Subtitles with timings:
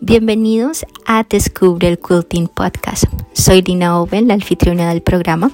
[0.00, 3.02] Bienvenidos a Descubre el Quilting Podcast.
[3.32, 5.50] Soy Dina Owen, la anfitriona del programa,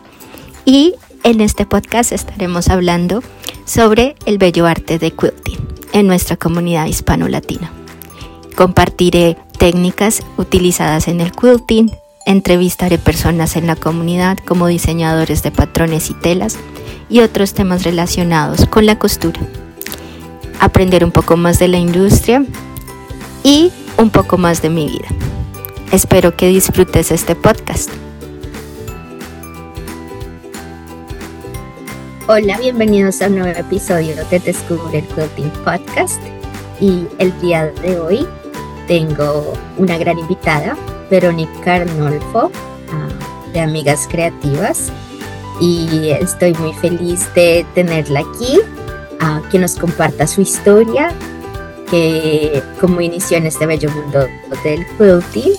[0.67, 3.23] y en este podcast estaremos hablando
[3.65, 7.73] sobre el bello arte de quilting en nuestra comunidad hispano-latina.
[8.55, 11.91] Compartiré técnicas utilizadas en el quilting,
[12.27, 16.59] entrevistaré personas en la comunidad como diseñadores de patrones y telas
[17.09, 19.41] y otros temas relacionados con la costura.
[20.61, 22.45] Aprender un poco más de la industria
[23.43, 25.09] y un poco más de mi vida.
[25.93, 27.91] Espero que disfrutes este podcast.
[32.27, 36.21] Hola, bienvenidos a un nuevo episodio de Descubre el Quilting Podcast.
[36.81, 38.27] Y el día de hoy
[38.89, 40.77] tengo una gran invitada,
[41.11, 42.51] Verónica Arnolfo,
[42.91, 43.09] ah,
[43.53, 44.91] de Amigas Creativas.
[45.61, 48.59] Y estoy muy feliz de tenerla aquí,
[49.21, 51.13] a que nos comparta su historia
[51.95, 54.27] que cómo inició en este bello mundo
[54.65, 55.53] del quilting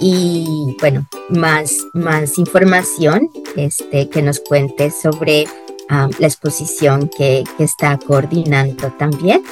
[0.00, 5.44] y bueno, más, más información este, que nos cuente sobre
[5.90, 9.42] um, la exposición que, está coordinando también.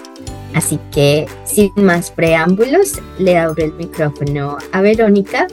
[0.55, 5.48] Así que sin más preámbulos, le abro el micrófono a Verónica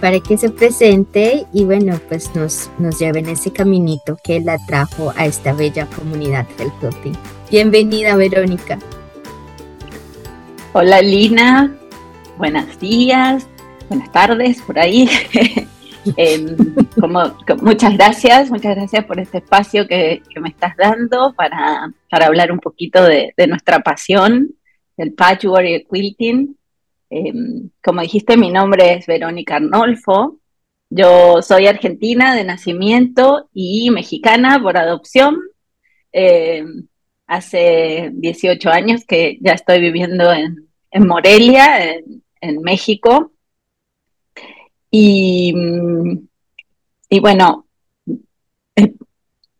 [0.00, 4.58] para que se presente y bueno, pues nos, nos lleve en ese caminito que la
[4.68, 7.16] trajo a esta bella comunidad del quilting.
[7.50, 8.78] Bienvenida, Verónica.
[10.74, 11.74] Hola Lina,
[12.36, 13.48] buenos días,
[13.88, 15.08] buenas tardes por ahí.
[16.16, 16.56] Em,
[16.98, 17.20] como,
[17.60, 22.60] muchas gracias, muchas gracias por este espacio que, me estás dando para, para hablar un
[22.60, 24.54] poquito de, nuestra pasión,
[24.96, 26.56] del patchwork y el quilting.
[27.10, 30.38] Em, como dijiste, mi nombre es Verónica Arnolfo.
[30.88, 35.38] Yo soy argentina de nacimiento y mexicana por adopción.
[36.12, 36.87] Em,
[37.28, 41.94] hace 18 años que ya estoy viviendo en, Morelia,
[42.40, 43.30] en, México.
[44.90, 45.54] Y,
[47.10, 47.66] y bueno,
[48.74, 48.94] eh,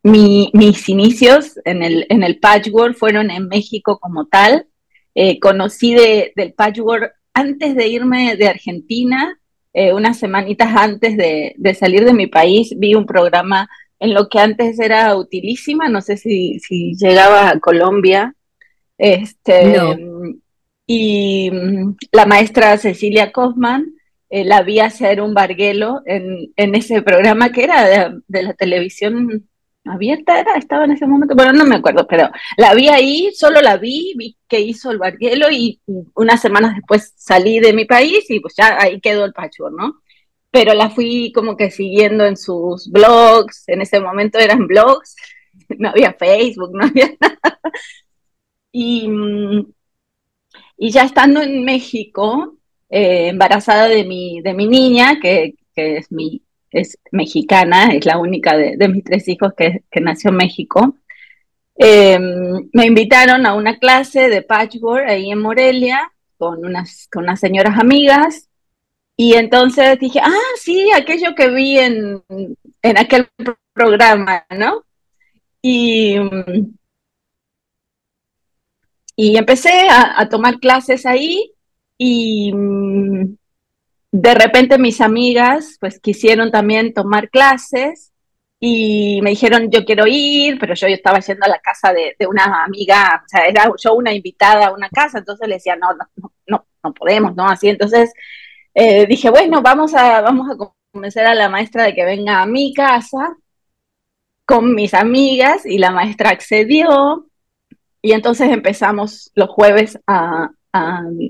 [0.03, 4.67] mis inicios en el, en el patchwork fueron en México como tal.
[5.15, 9.39] Eh, conocí del patchwork antes de irme de Argentina,
[9.75, 13.69] eh, unas semanitas antes de, de, salir de mi país, vi un programa
[14.01, 18.35] en lo que antes era utilísima, no sé si, si llegaba a Colombia.
[18.97, 19.77] Este,
[20.87, 23.93] Y mm, la maestra Cecilia Kaufman
[24.31, 29.49] eh, la vi hacer un barguelo en, en ese programa que era de, la televisión
[29.85, 33.61] abierta, era, estaba en ese momento, bueno, no me acuerdo, pero la vi ahí, solo
[33.63, 35.81] la vi, vi que hizo el barguelo y
[36.15, 39.95] unas semanas después salí de mi país y pues ya ahí quedó el patchwork, ¿no?
[40.51, 45.17] Pero la fui como que siguiendo en sus blogs, en ese momento eran blogs,
[45.79, 47.61] no había Facebook, no había nada.
[48.73, 49.73] Y, mm,
[50.79, 52.57] y ya estando en México,
[52.89, 58.19] eh, embarazada de mi, de mi niña, que, que, es, mi, es mexicana, es la
[58.19, 60.97] única de, de mis tres hijos que, que nació en México,
[61.77, 67.41] em, me invitaron a una clase de patchwork ahí en Morelia con unas, con unas
[67.41, 68.48] señoras amigas
[69.21, 72.23] y entonces dije, ah, sí, aquello que vi en,
[72.97, 73.29] aquel
[73.73, 74.85] programa, ¿no?
[75.61, 76.17] Y,
[79.17, 81.53] y empecé a, tomar clases ahí
[81.99, 83.37] y mm,
[84.13, 88.13] de repente mis amigas pues quisieron también tomar clases
[88.61, 92.63] y me dijeron yo quiero ir, pero yo, estaba yendo a la casa de, una
[92.63, 96.33] amiga, o sea, era yo una invitada a una casa, entonces le decía, no, no,
[96.47, 97.49] no, no podemos, ¿no?
[97.49, 98.13] Así, entonces
[98.81, 102.47] eh, dije, bueno, vamos a, vamos a convencer a la maestra de que venga a
[102.47, 103.37] mi casa
[104.45, 107.27] con mis amigas y la maestra accedió
[108.01, 110.53] y entonces empezamos los jueves a,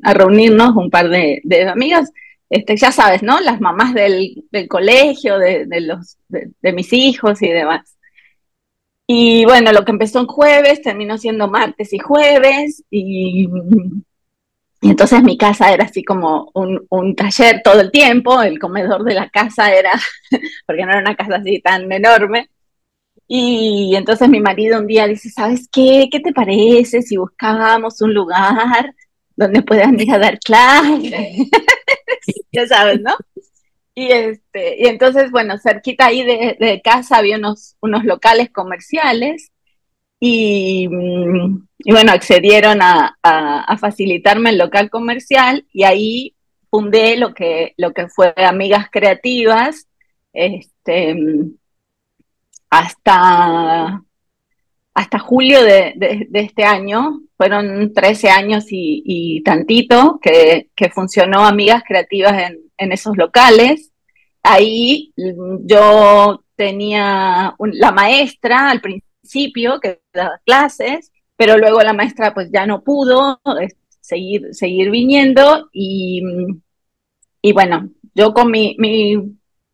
[0.03, 1.41] reunirnos un par de,
[1.73, 2.13] amigas,
[2.51, 3.41] este, ya sabes, ¿no?
[3.41, 7.97] Las mamás del, colegio, de, los, de, mis hijos y demás.
[9.07, 13.49] Y bueno, lo que empezó en jueves terminó siendo martes y jueves y
[14.81, 19.15] y entonces mi casa era así como un, taller todo el tiempo, el comedor de
[19.15, 19.93] la casa era,
[20.67, 22.49] porque no era una casa así tan enorme.
[23.27, 26.09] Y entonces mi marido un día dice, ¿sabes qué?
[26.11, 28.95] ¿Qué te parece si buscábamos un lugar
[29.37, 31.49] donde puedan ir a dar clases?
[32.53, 33.15] ya sabes, ¿no?
[33.95, 39.51] Y, este, y entonces, bueno, cerquita ahí de, de casa había unos, unos locales comerciales
[40.21, 43.15] y, bueno, accedieron a,
[43.81, 46.35] facilitarme el local comercial y ahí
[46.71, 49.87] fundé lo que, lo que fue Amigas Creativas,
[50.33, 51.17] este,
[52.71, 54.03] hasta,
[54.95, 62.93] hasta julio de, este año, fueron 13 años y, tantito que, funcionó Amigas Creativas en,
[62.93, 63.93] esos locales.
[64.43, 69.08] Ahí yo tenía la maestra al principio
[69.81, 73.41] que daba clases, pero luego la maestra pues ya no pudo
[74.01, 76.23] seguir, seguir viniendo y,
[77.43, 78.77] y bueno, yo con mi,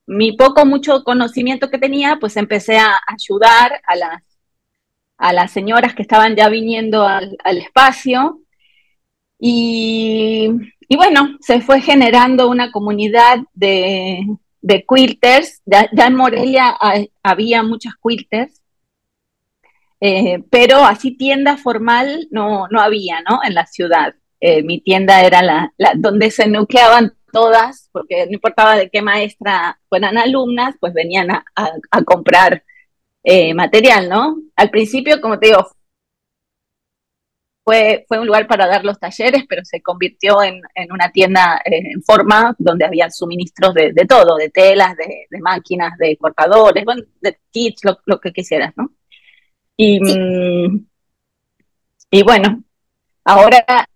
[0.06, 4.22] mi, poco, mucho conocimiento que tenía, pues empecé a ayudar a las,
[5.16, 8.40] a las señoras que estaban ya viniendo al, espacio.
[9.38, 10.50] Y,
[10.94, 14.20] bueno, se fue generando una comunidad de,
[14.60, 15.62] de quilters.
[15.64, 16.76] Ya, en Morelia
[17.22, 18.60] había muchas quilters,
[20.06, 23.40] eh, pero así tienda formal no, no había, ¿no?
[23.42, 24.14] En la ciudad.
[24.38, 29.00] Eh, mi tienda era la, la, donde se nuqueaban todas, porque no importaba de qué
[29.00, 31.44] maestra fueran alumnas, pues venían a,
[32.04, 32.62] comprar
[33.22, 34.36] eh, material, ¿no?
[34.56, 35.66] Al principio, como te digo,
[37.64, 40.60] fue, fue un lugar para dar los talleres, pero se convirtió en,
[40.92, 46.84] una tienda en forma donde había suministros de, todo, de telas, de, máquinas, de cortadores,
[47.22, 48.90] de kits, lo, que quisieras, ¿no?
[49.76, 50.86] Y, mm,
[52.10, 52.62] y bueno,
[53.24, 53.88] ahora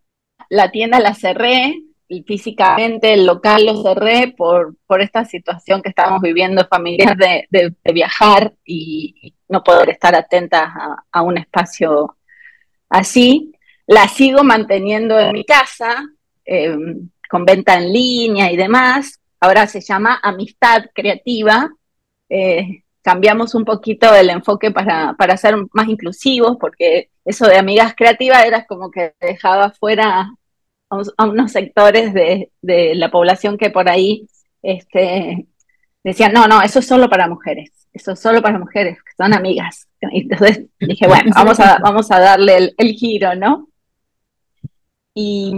[0.48, 1.82] la tienda la cerré,
[2.26, 7.92] físicamente el local lo cerré por, por esta situación que estamos viviendo familiar de, de,
[7.92, 10.70] viajar y no poder estar atentas
[11.12, 12.16] a, un espacio
[12.88, 13.52] así.
[13.86, 16.04] La sigo manteniendo en mi casa,
[16.44, 19.20] em, con venta en línea y demás.
[19.40, 21.70] Ahora se llama Amistad Creativa.
[22.28, 27.94] Eh, cambiamos un poquito el enfoque para, para ser más inclusivos, porque eso de amigas
[27.96, 30.30] creativas era como que dejaba fuera
[30.90, 34.26] a, unos sectores de, la población que por ahí
[34.62, 35.46] este,
[36.02, 39.34] decían, no, no, eso es solo para mujeres, eso es solo para mujeres, que son
[39.34, 39.88] amigas.
[40.00, 43.67] Entonces dije, bueno, vamos a, vamos a darle el, giro, ¿no?
[45.20, 45.52] Y,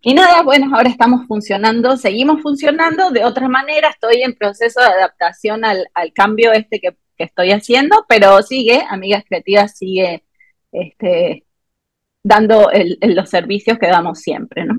[0.00, 4.86] y, nada, bueno, ahora estamos funcionando, seguimos funcionando de otra manera, estoy en proceso de
[4.86, 10.22] adaptación al, cambio este que, que, estoy haciendo, pero sigue, Amigas Creativas sigue
[10.70, 11.44] este,
[12.22, 12.70] dando
[13.00, 14.78] los servicios que damos siempre, ¿no?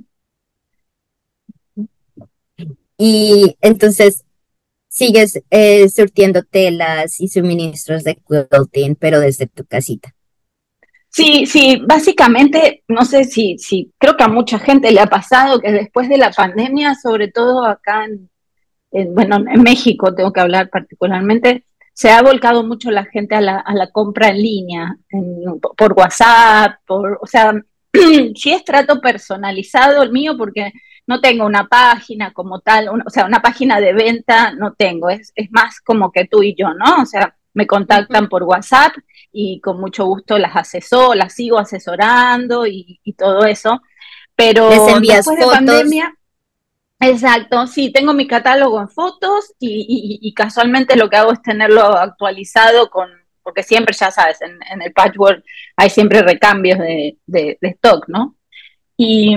[2.98, 4.24] Y entonces
[4.88, 10.16] sigues eh, surtiendo telas y suministros de quilting, pero desde tu casita.
[11.14, 15.60] Sí, sí, básicamente, no sé si, si, creo que a mucha gente le ha pasado
[15.60, 20.70] que después de la pandemia, sobre todo acá en, bueno, en México, tengo que hablar
[20.70, 24.96] particularmente, se ha volcado mucho la gente a la, compra en línea,
[25.78, 27.54] por WhatsApp, por, o sea,
[28.36, 30.72] si es trato personalizado el mío, porque
[31.08, 35.34] no tengo una página como tal, o sea, una página de venta no tengo, es,
[35.36, 37.02] es más como que tú y yo, ¿no?
[37.02, 38.94] O sea, me contactan por WhatsApp
[39.32, 43.82] y con mucho gusto las asesoro, las sigo asesorando y, todo eso.
[44.36, 46.14] Pero después de pandemia,
[47.04, 52.92] Exacto, sí, tengo mi catálogo en fotos y, casualmente lo que hago es tenerlo actualizado
[52.92, 53.10] con,
[53.42, 55.44] porque siempre, ya sabes, en, el patchwork
[55.76, 58.36] hay siempre recambios de, stock, ¿no?
[58.96, 59.36] Y,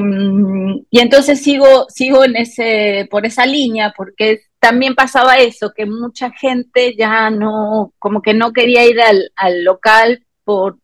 [0.90, 6.30] y, entonces sigo, sigo en ese, por esa línea, porque también pasaba eso, que mucha
[6.30, 10.78] gente ya no, como que no quería ir al, al local por,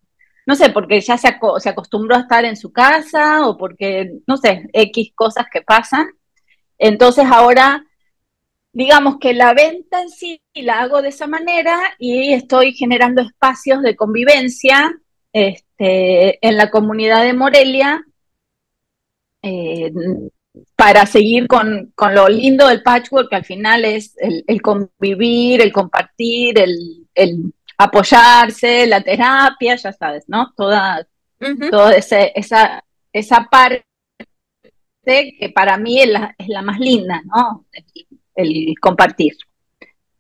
[0.45, 4.37] no sé, porque ya se, se acostumbró a estar en su casa o porque, no
[4.37, 6.11] sé, X cosas que pasan.
[6.77, 7.87] Entonces ahora,
[8.75, 13.81] digamos que la venta en sí la hago de esa manera y estoy generando espacios
[13.81, 14.95] de convivencia
[15.33, 18.05] este, en la comunidad de Morelia
[19.41, 19.91] eh,
[20.77, 26.59] para seguir con, lo lindo del patchwork, que al final es el, convivir, el compartir,
[26.59, 30.53] el, apoyarse, la terapia, ya sabes, ¿no?
[30.57, 31.07] Toda,
[31.71, 33.85] toda esa, esa parte
[35.09, 37.67] que para mí es la, es la más linda, ¿no?
[38.35, 39.35] El, compartir.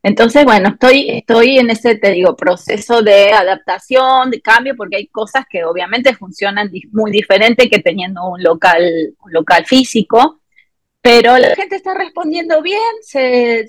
[0.02, 5.06] Entonces, bueno, estoy, estoy en ese, te digo, proceso de adaptación, de cambio, porque hay
[5.08, 8.82] cosas que obviamente funcionan muy diferente que teniendo un local,
[9.22, 10.40] un local físico,
[11.02, 13.66] pero la gente está respondiendo bien, se,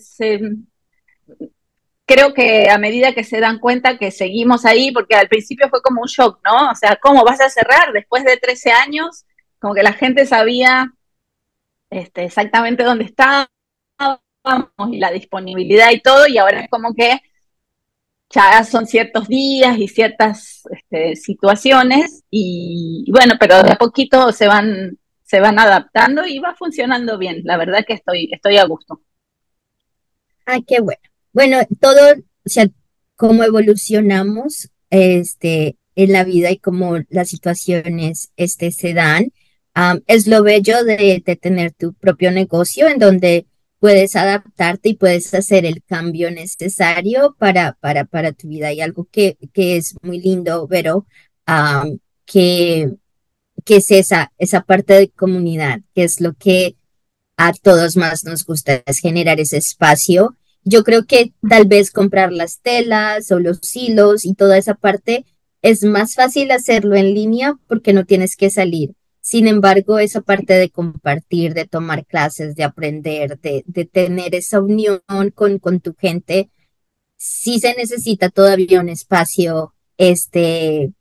[2.05, 5.81] creo que a medida que se dan cuenta que seguimos ahí, porque al principio fue
[5.81, 6.71] como un shock, ¿no?
[6.71, 9.25] O sea, ¿cómo vas a cerrar después de 13 años?
[9.59, 10.93] Como que la gente sabía
[11.89, 13.47] este, exactamente dónde estábamos
[14.91, 17.19] y la disponibilidad y todo, y ahora es como que
[18.29, 24.47] ya son ciertos días y ciertas este, situaciones, y, bueno, pero de a poquito se
[24.47, 27.41] van, se van adaptando y va funcionando bien.
[27.43, 29.01] La verdad que estoy, estoy a gusto.
[30.45, 31.01] Ay, qué bueno.
[31.33, 32.67] Bueno, todo, o sea,
[33.15, 39.31] cómo evolucionamos, este, en la vida y cómo las situaciones este, se dan.
[40.07, 43.45] es lo bello de, de, tener tu propio negocio en donde
[43.81, 48.71] puedes adaptarte y puedes hacer el cambio necesario para, para, para tu vida.
[48.71, 51.07] Y algo que, que es muy lindo, Vero,
[52.25, 52.91] que,
[53.65, 56.75] que es esa, esa parte de comunidad, que es lo que
[57.37, 60.37] a todos más nos gusta, es generar ese espacio.
[60.63, 65.25] Yo creo que tal vez comprar las telas o los hilos y toda esa parte
[65.63, 68.93] es más fácil hacerlo en línea porque no tienes que salir.
[69.21, 74.59] Sin embargo, esa parte de compartir, de tomar clases, de aprender, de, de tener esa
[74.59, 75.01] unión
[75.33, 76.49] con, con tu gente,
[77.17, 80.91] sí se necesita todavía un espacio este,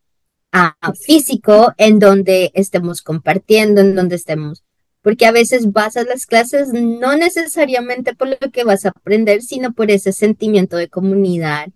[0.53, 4.63] ah, físico en donde estemos compartiendo, en donde estemos
[5.03, 9.43] porque a veces vas a las clases no necesariamente por lo que vas a aprender,
[9.43, 11.69] sino por ese sentimiento de comunidad,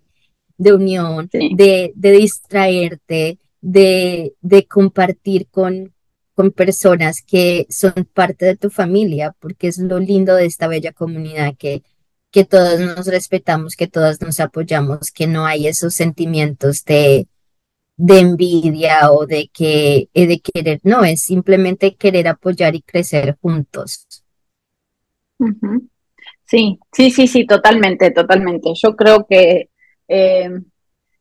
[0.57, 5.93] de unión, de, de, distraerte, de, de compartir con,
[6.35, 10.91] con personas que son parte de tu familia, porque es lo lindo de esta bella
[10.91, 11.81] comunidad que,
[12.29, 17.27] que todos nos respetamos, que todos nos apoyamos, que no hay esos sentimientos de,
[17.95, 23.37] de envidia o de que eh, de querer, no, es simplemente querer apoyar y crecer
[23.41, 24.05] juntos.
[26.43, 28.71] Sí, sí, sí, sí, totalmente, totalmente.
[28.75, 29.69] Yo creo que
[30.07, 30.49] eh,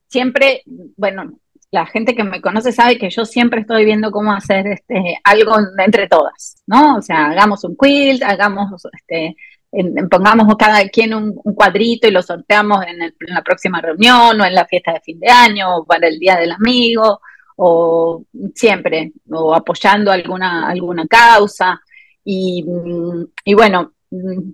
[0.08, 0.62] siempre,
[0.96, 1.38] bueno,
[1.74, 5.56] la gente que me conoce sabe que yo siempre estoy viendo cómo hacer este algo
[5.78, 6.98] entre todas, ¿no?
[6.98, 9.36] O sea, hagamos un quilt, hagamos este
[10.08, 14.66] pongamos cada quien un, cuadrito y lo sorteamos en, la próxima reunión o en la
[14.66, 17.20] fiesta de fin de año o para el día del amigo
[17.56, 18.22] o
[18.54, 21.80] siempre o apoyando alguna alguna causa
[22.24, 22.64] y,
[23.52, 23.90] bueno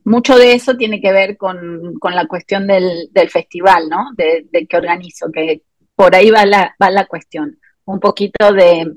[0.05, 5.31] mucho de eso tiene que ver con, la cuestión del, festival no de, que organizo
[5.31, 5.65] que
[6.01, 7.59] por ahí va la, va la cuestión.
[7.85, 8.93] Un poquito de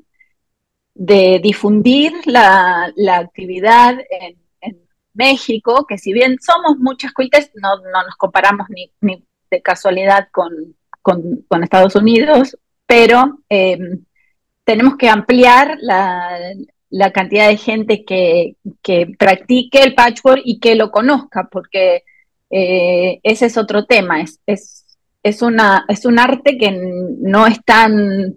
[0.95, 4.37] de difundir la, la actividad en
[5.13, 10.27] México, que si bien somos muchas cuites, no, no nos comparamos ni, ni de casualidad
[10.31, 12.57] con, con, Estados Unidos,
[12.87, 13.77] pero eh,
[14.63, 16.39] tenemos que ampliar la,
[16.89, 22.03] la cantidad de gente que, que, practique el patchwork y que lo conozca, porque
[22.49, 24.82] eh, ese es otro tema, es, es,
[25.23, 26.71] es, una, es un arte que
[27.19, 28.33] no es tan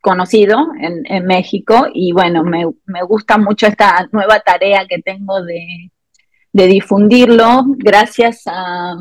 [0.00, 5.90] conocido en, México y bueno, me, me, gusta mucho esta nueva tarea que tengo de,
[6.52, 8.96] de difundirlo gracias a,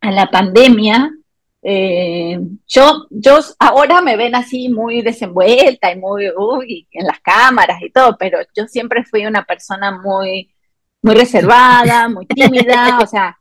[0.00, 1.12] la pandemia.
[1.62, 6.26] Eh, yo, yo ahora me ven así muy desenvuelta y muy
[6.90, 10.52] en las cámaras y todo, pero yo siempre fui una persona muy,
[11.02, 13.38] muy reservada, muy tímida, o sea,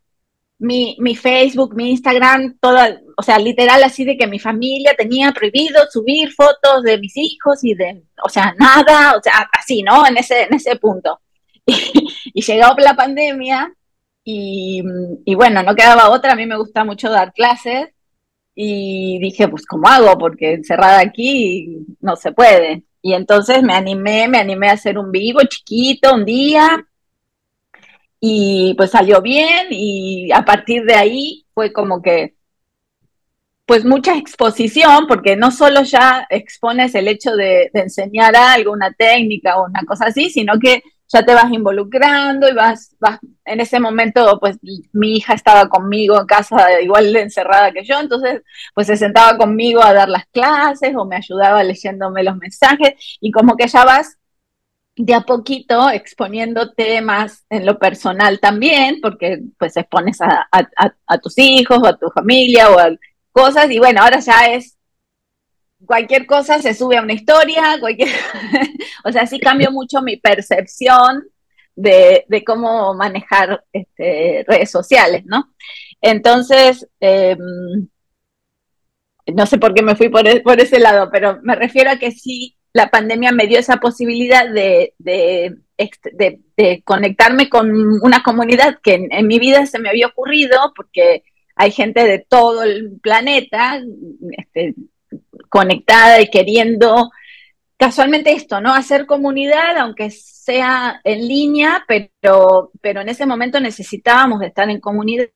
[0.62, 5.32] mi, mi Facebook, mi Instagram, toda, o sea, literal así de que mi familia tenía
[5.32, 10.06] prohibido subir fotos de mis hijos y de, o sea, nada, o sea, así, ¿no?
[10.06, 11.20] En ese, en ese punto.
[11.66, 13.74] y llegó la pandemia
[14.24, 14.84] y,
[15.36, 17.90] bueno, no quedaba otra, a mí me gusta mucho dar clases
[18.54, 20.16] y dije, pues ¿cómo hago?
[20.20, 22.84] Porque encerrada aquí no se puede.
[23.02, 26.86] Y entonces me animé, me animé a hacer un vivo chiquito un día
[28.24, 32.36] y pues salió bien y a partir de ahí fue como que
[33.66, 39.58] pues mucha exposición, porque no solo ya expones el hecho de, enseñar algo, una técnica
[39.58, 43.80] o una cosa así, sino que ya te vas involucrando y vas, vas, en ese
[43.80, 44.58] momento, pues
[44.92, 48.42] mi hija estaba conmigo en casa igual encerrada que yo, entonces
[48.76, 53.32] pues se sentaba conmigo a dar las clases o me ayudaba leyéndome los mensajes y
[53.32, 54.18] como que ya vas
[55.06, 61.38] de a poquito exponiendo temas en lo personal también, porque pues expones a, a tus
[61.38, 62.90] hijos o a tu familia o a
[63.32, 64.78] cosas y bueno, ahora ya es
[65.86, 68.10] cualquier cosa se sube a una historia, cualquier,
[69.04, 71.24] o sea, sí cambió mucho mi percepción
[71.76, 75.54] de, cómo manejar este, redes sociales, ¿no?
[76.02, 77.88] Entonces, em,
[79.28, 82.12] no sé por qué me fui e, por, ese lado, pero me refiero a que
[82.12, 85.58] sí, la pandemia me dio esa posibilidad de, de,
[86.84, 91.24] conectarme con una comunidad que en, en, mi vida se me había ocurrido, porque
[91.56, 93.82] hay gente de todo el planeta,
[94.38, 94.76] este,
[95.50, 97.12] conectada y queriendo
[97.78, 98.74] casualmente esto, ¿no?
[98.74, 105.30] Hacer comunidad, aunque sea en línea, pero, pero en ese momento necesitábamos estar en comunidad.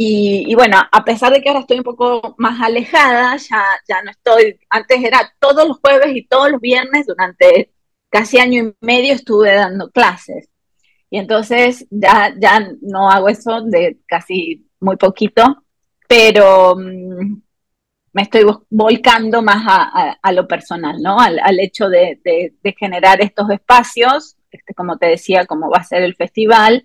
[0.00, 4.12] Y, bueno, a pesar de que ahora estoy un poco más alejada, ya, ya no
[4.12, 7.72] estoy, antes era todos los jueves y todos los viernes, durante
[8.08, 10.50] casi año y medio estuve dando clases.
[11.10, 15.64] Y entonces ya, ya no hago eso de casi muy poquito,
[16.06, 17.42] pero, mm,
[18.12, 19.64] me estoy volcando más
[20.22, 21.18] a, lo personal, ¿no?
[21.18, 22.20] Al, hecho de,
[22.78, 26.84] generar estos espacios, este, como te decía, como va a ser el festival,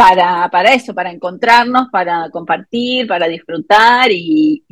[0.00, 4.64] para, para eso, para encontrarnos, para compartir, para disfrutar y,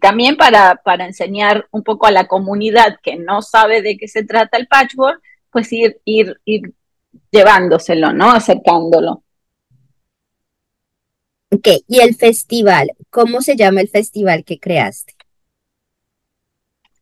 [0.00, 4.24] también para, para enseñar un poco a la comunidad que no sabe de qué se
[4.24, 6.72] trata el patchwork, pues ir, ir, ir
[7.30, 8.30] llevándoselo, ¿no?
[8.30, 9.22] Acercándolo.
[11.50, 15.12] Ok, y el festival, ¿cómo se llama el festival que creaste?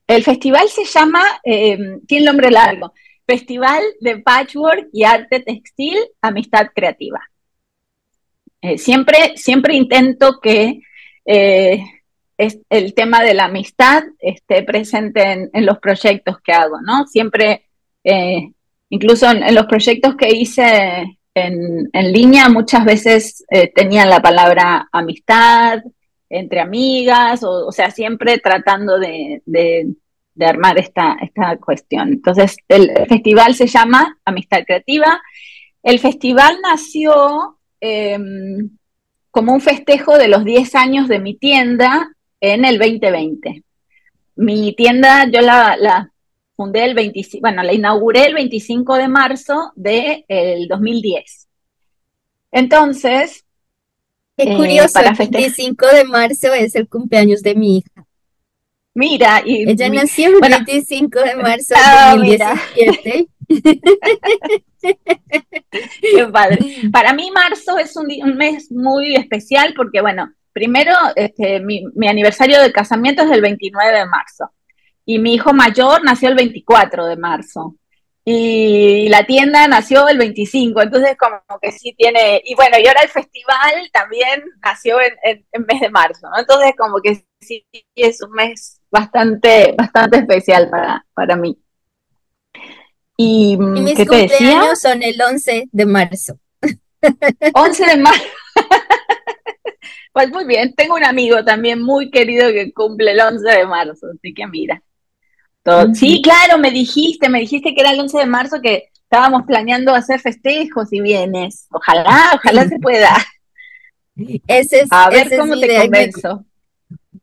[0.09, 2.93] El festival se llama, eh, tiene nombre largo,
[3.25, 7.21] Festival de Patchwork y Arte Textil, Amistad Creativa.
[8.63, 10.81] Eh, siempre, siempre intento que
[11.25, 11.85] eh,
[12.39, 17.07] el tema de la amistad esté presente en, los proyectos que hago, ¿no?
[17.07, 17.67] Siempre,
[18.05, 18.53] eh,
[18.91, 23.45] incluso en, los proyectos que hice en, línea, muchas veces
[23.75, 25.81] tenían la palabra amistad,
[26.29, 29.43] entre amigas, o, sea, siempre tratando de
[30.37, 32.11] de armar esta, esta cuestión.
[32.11, 35.21] Entonces, el festival se llama Amistad Creativa.
[35.83, 37.56] El festival nació
[37.87, 38.71] em,
[39.31, 43.63] como un festejo de los 10 años de mi tienda en el 2020.
[44.37, 46.11] Mi tienda yo la,
[46.57, 51.49] fundé el 25, bueno, la inauguré el 25 de marzo del de 2010.
[52.53, 53.45] Entonces...
[54.39, 58.07] Qué eh, curioso, el 25 de marzo es el cumpleaños de mi hija.
[58.93, 63.29] Mira, y ella nació el 25 de marzo de 2017.
[66.01, 66.59] Qué padre.
[66.93, 72.73] Para mí marzo es un, mes muy especial porque, bueno, primero este, mi, aniversario de
[72.73, 74.51] casamiento es el 29 de marzo
[75.05, 77.77] y mi hijo mayor nació el 24 de marzo
[78.29, 83.03] y la tienda nació el 25, entonces como que sí tiene, y bueno, y ahora
[83.03, 86.41] el festival también nació en, mes de marzo, ¿no?
[86.41, 91.57] Entonces como que sí es un mes bastante, bastante especial para, para mí.
[93.17, 96.39] Y, mis cumpleaños son el 11 de marzo.
[97.55, 98.25] 11 de marzo.
[100.13, 104.07] pues muy bien, tengo un amigo también muy querido que cumple el 11 de marzo,
[104.15, 104.83] así que mira.
[105.95, 109.95] Sí, claro, me dijiste, me dijiste que era el 11 de marzo que estábamos planeando
[109.95, 111.67] hacer festejos y vienes.
[111.71, 113.17] Ojalá, ojalá se pueda.
[114.47, 116.45] Ese es, A ver cómo te convenzo.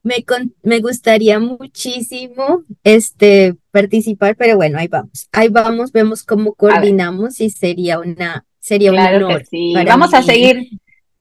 [0.04, 0.26] Me,
[0.64, 5.30] me, gustaría muchísimo este, participar, pero bueno, ahí vamos.
[5.32, 9.46] Ahí vamos, vemos cómo coordinamos y sería una sería un honor.
[9.46, 9.74] sí.
[9.86, 10.70] Vamos a seguir.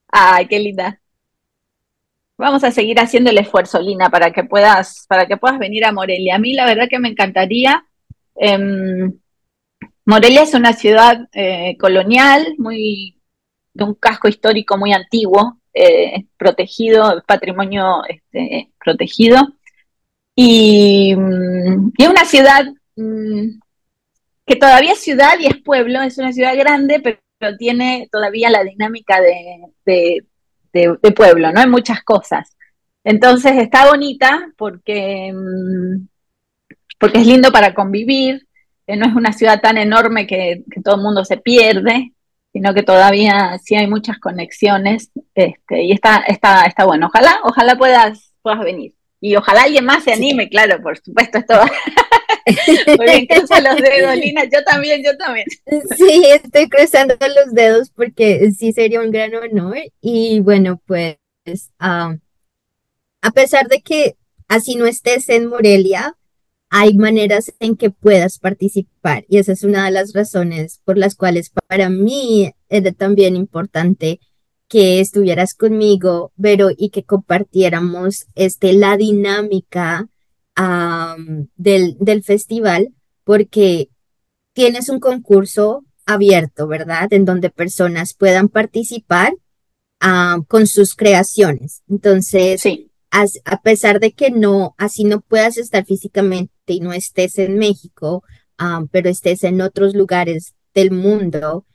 [0.07, 0.99] Ay, qué linda.
[2.37, 5.91] Vamos a seguir haciendo el esfuerzo, Lina, para que puedas, para que puedas venir a
[5.91, 6.35] Morelia.
[6.35, 7.85] A mí la verdad que me encantaría.
[8.35, 9.13] Em,
[10.05, 13.21] Morelia es una ciudad eh, colonial, muy
[13.73, 19.41] de un casco histórico muy antiguo, eh, protegido, patrimonio este, protegido.
[20.35, 23.59] Y, mm, es una ciudad mm,
[24.45, 27.19] que todavía es ciudad y es pueblo, es una ciudad grande, pero,
[27.57, 30.23] tiene todavía la dinámica de
[31.13, 31.59] pueblo, ¿no?
[31.59, 32.55] Hay muchas cosas.
[33.03, 36.07] Entonces está bonita porque, mm,
[36.99, 38.47] porque es lindo para convivir,
[38.87, 42.13] eh, no es una ciudad tan enorme que, todo el mundo se pierde,
[42.53, 47.07] sino que todavía sí hay muchas conexiones este, y está, está, está bueno.
[47.07, 48.93] Ojalá, ojalá puedas, puedas venir.
[49.19, 51.71] Y ojalá alguien más se anime, claro, por supuesto, esto va.
[53.29, 55.45] Cruza los dedos, Lina, yo también, yo también.
[55.97, 59.77] Sí, estoy cruzando los dedos porque sí sería un gran honor.
[60.01, 61.17] Y bueno, pues
[61.79, 64.15] a pesar de que
[64.47, 66.15] así no estés en Morelia,
[66.75, 69.25] hay maneras en que puedas participar.
[69.29, 74.19] Y esa es una de las razones por las cuales para mí era también importante
[74.67, 80.09] que estuvieras conmigo, Vero, y que compartiéramos este, la dinámica
[81.57, 82.89] del, del festival,
[83.23, 83.89] porque
[84.53, 87.13] tienes un concurso abierto, ¿verdad?
[87.13, 89.35] En donde personas puedan participar
[90.47, 91.83] con sus creaciones.
[91.87, 92.63] Entonces,
[93.13, 98.23] a, pesar de que no, así no puedas estar físicamente y no estés en México,
[98.91, 101.65] pero estés en otros lugares del mundo,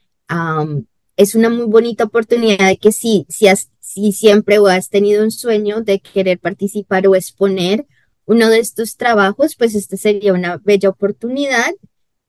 [1.17, 5.23] es una muy bonita oportunidad de que si, si, has, si siempre o has tenido
[5.23, 7.87] un sueño de querer participar o exponer
[8.25, 11.73] uno de estos trabajos, pues esta sería una bella oportunidad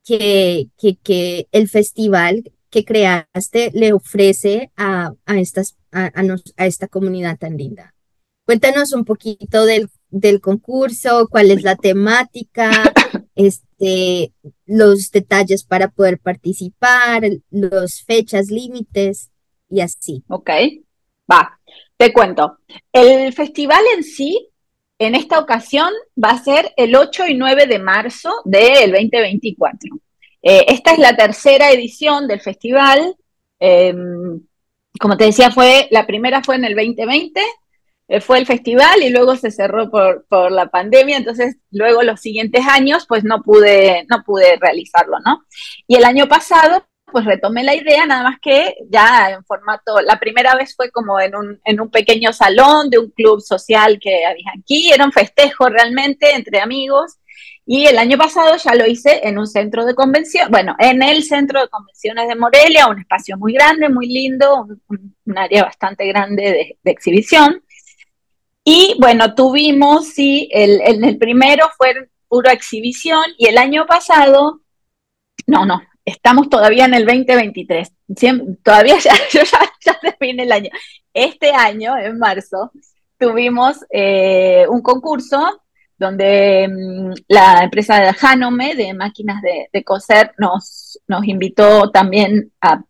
[0.03, 6.11] que, que, que el festival que creaste le ofrece a, a, estas, a,
[6.57, 7.93] a, esta comunidad tan linda.
[8.49, 12.71] Cuéntanos un poquito del, del concurso, cuál es la temática,
[13.35, 14.33] este,
[14.65, 19.29] los detalles para poder participar, las fechas límites
[19.69, 20.23] y así.
[20.29, 20.49] Ok,
[21.31, 21.59] va,
[21.95, 22.57] te cuento.
[22.91, 24.49] El festival en sí
[24.97, 29.95] en esta ocasión va a ser el 8 y 9 de marzo del 2024.
[30.41, 33.15] Eh, esta es la tercera edición del festival.
[33.59, 34.41] Em,
[34.99, 37.43] como te decía, fue la primera fue en el 2020, eh,
[38.21, 42.65] fue el festival y luego se cerró por, por, la pandemia, entonces luego los siguientes
[42.67, 45.43] años pues no pude, no pude realizarlo, ¿no?
[45.87, 50.19] Y el año pasado pues retomé la idea, nada más que ya en formato, la
[50.19, 54.25] primera vez fue como en un, en un pequeño salón de un club social que
[54.25, 57.17] había aquí, era un festejo realmente entre amigos,
[57.71, 61.23] y el año pasado ya lo hice en un centro de convención, bueno, en el
[61.23, 66.77] centro de convenciones de Morelia, un espacio muy grande, muy lindo, un, área bastante grande
[66.83, 67.63] de, exhibición.
[68.71, 74.61] Y bueno, tuvimos, sí, el, el, primero fue pura exhibición y el año pasado,
[75.47, 77.91] no, no, estamos todavía en el 2023,
[78.63, 79.43] todavía ya, ya,
[79.83, 80.69] ya terminé el año.
[81.11, 82.71] Este año, en marzo,
[83.17, 85.63] tuvimos eh, un concurso
[85.97, 92.83] donde mm, la empresa de Hanome, de máquinas de, coser, nos, nos invitó también a,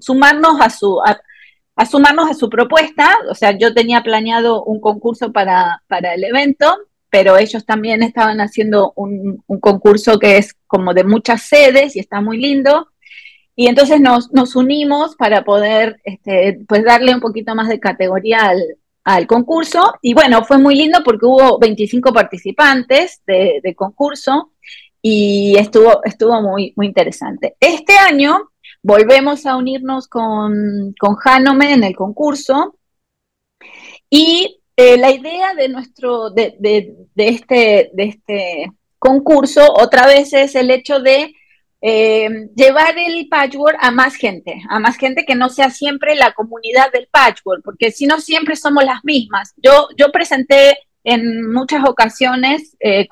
[0.00, 0.98] sumarnos a su...
[1.86, 6.76] sumarnos a su propuesta, o sea, yo tenía planeado un concurso para, para el evento,
[7.10, 12.20] pero ellos también estaban haciendo un, concurso que es como de muchas sedes y está
[12.20, 12.88] muy lindo.
[13.56, 18.48] Y entonces nos, nos unimos para poder este, pues darle un poquito más de categoría
[18.48, 18.62] al,
[19.04, 19.94] al, concurso.
[20.02, 24.52] Y bueno, fue muy lindo porque hubo 25 participantes de, de concurso
[25.02, 27.56] y estuvo, estuvo muy, muy interesante.
[27.58, 28.50] Este año
[28.82, 32.76] volvemos a unirnos con, con Hanome en el concurso
[34.10, 36.56] y eh, la idea de nuestro, de,
[37.16, 41.34] este, de este concurso, otra vez es el hecho de
[41.80, 46.32] eh, llevar el patchwork a más gente, a más gente que no sea siempre la
[46.32, 49.52] comunidad del patchwork, porque si no siempre somos las mismas.
[49.56, 53.08] Yo, yo presenté en muchas ocasiones eh,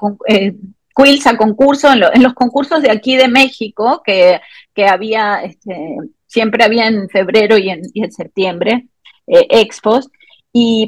[0.97, 4.41] quills a concurso, en, los concursos de aquí de México, que,
[4.85, 8.89] había, este, siempre había en febrero y en, y en septiembre,
[9.27, 10.11] expos,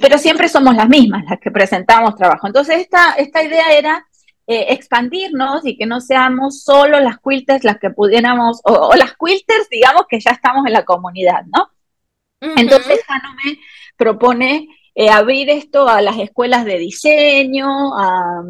[0.01, 2.47] pero siempre somos las mismas las que presentamos trabajo.
[2.47, 4.07] Entonces, esta, esta idea era
[4.51, 9.69] eh, expandirnos y que no seamos solo las quilters las que pudiéramos, o, las quilters,
[9.69, 11.69] digamos, que ya estamos en la comunidad, ¿no?
[12.57, 13.59] Entonces, Hanome
[13.97, 18.43] propone eh, abrir esto a las escuelas de diseño, a,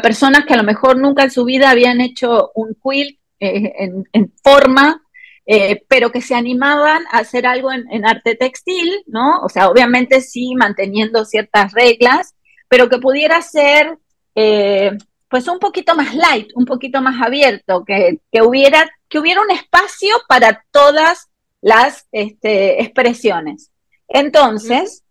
[0.00, 4.04] personas que a lo mejor nunca en su vida habían hecho un quilt eh, en,
[4.12, 5.02] en, forma
[5.50, 9.40] eh, pero que se animaban a hacer algo en, arte textil, ¿no?
[9.40, 12.34] O sea, obviamente sí manteniendo ciertas reglas,
[12.68, 13.96] pero que pudiera ser
[14.34, 14.90] eh,
[15.26, 20.16] pues un poquito más light, un poquito más abierto, que, hubiera, que hubiera un espacio
[20.28, 21.30] para todas
[21.62, 23.70] las este, expresiones.
[24.06, 25.02] Entonces,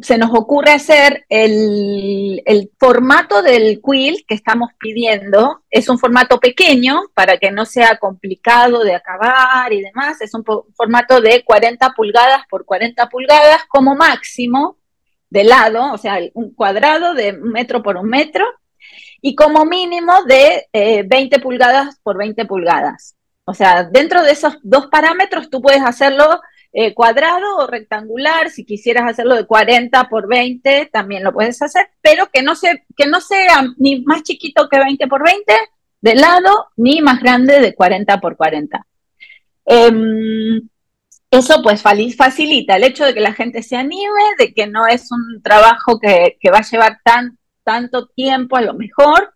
[0.00, 5.62] se, nos ocurre hacer el, formato del quill que estamos pidiendo.
[5.70, 10.20] Es un formato pequeño para que no sea complicado de acabar y demás.
[10.20, 14.78] Es un formato de 40 pulgadas por 40 pulgadas como máximo
[15.28, 18.46] de lado, o sea, un cuadrado de un metro por un metro
[19.20, 23.16] y como mínimo de 20 eh, pulgadas por 20 pulgadas.
[23.44, 26.40] O sea, dentro de esos dos parámetros tú puedes hacerlo
[26.76, 31.88] eh, cuadrado o rectangular, si quisieras hacerlo de 40 por 20, también lo puedes hacer,
[32.02, 32.54] pero que no,
[32.96, 35.54] que no sea ni más chiquito que 20 por 20
[36.00, 38.84] de lado, ni más grande de 40 por 40.
[39.66, 40.68] Em,
[41.30, 45.12] eso pues facilita el hecho de que la gente se anime, de que no es
[45.12, 49.32] un trabajo que, va a llevar tan, tanto tiempo a lo mejor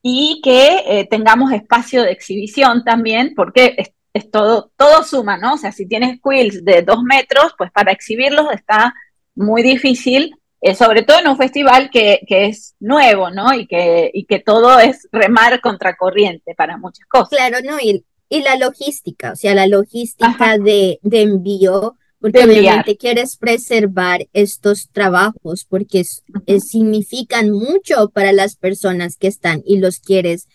[0.00, 3.76] y que eh, tengamos espacio de exhibición también, porque
[4.18, 5.54] es todo, todo suma, ¿no?
[5.54, 8.94] O sea, si tienes quills de dos metros, pues para exhibirlos está
[9.34, 13.54] muy difícil, eh, sobre todo en un festival que, es nuevo, ¿no?
[13.54, 17.30] Y que, y que todo es remar contracorriente para muchas cosas.
[17.30, 17.78] Claro, ¿no?
[17.80, 24.26] Y, y la logística, o sea, la logística de, de, envío, porque obviamente quieres preservar
[24.32, 30.48] estos trabajos porque significan mucho para las personas que están y los quieres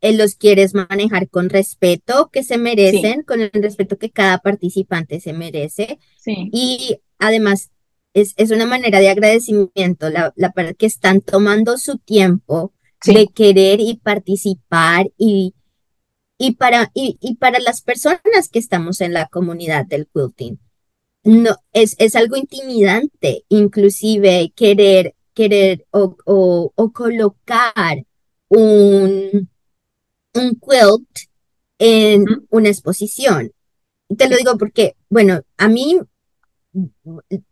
[0.00, 5.20] eh, los quieres manejar con respeto que se merecen, con el respeto que cada participante
[5.20, 5.98] se merece.
[6.26, 7.70] Y además
[8.14, 12.72] es, es, una manera de agradecimiento, la, la que están tomando su tiempo
[13.04, 15.54] de querer y participar y,
[16.36, 20.58] y, para, y, y, para las personas que estamos en la comunidad del quilting.
[21.24, 28.04] No, es, es algo intimidante, inclusive querer, querer o, o, o colocar
[28.48, 29.48] un,
[30.34, 31.28] un quilt
[31.78, 33.52] en una exposición.
[34.16, 35.98] Te lo digo porque, bueno, a mí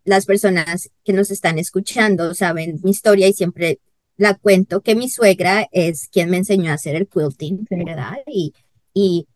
[0.04, 3.80] las personas que nos están escuchando saben mi historia y siempre
[4.16, 8.18] la cuento que mi suegra es quien me enseñó a hacer el quilting, ¿verdad?
[8.26, 8.54] Y,
[8.94, 9.26] y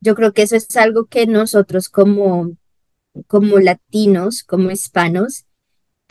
[0.00, 2.56] yo creo que eso es algo que nosotros como,
[3.26, 5.44] como latinos, como hispanos,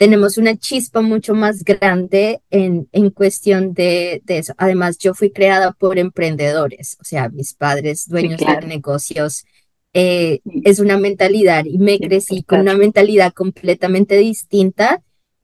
[0.00, 4.54] tenemos una chispa mucho más grande en, en cuestión de, de, eso.
[4.56, 9.44] Además, yo fui creada por emprendedores, o sea, mis padres, dueños de negocios.
[9.92, 15.02] Eh, es una mentalidad y me crecí con una mentalidad completamente distinta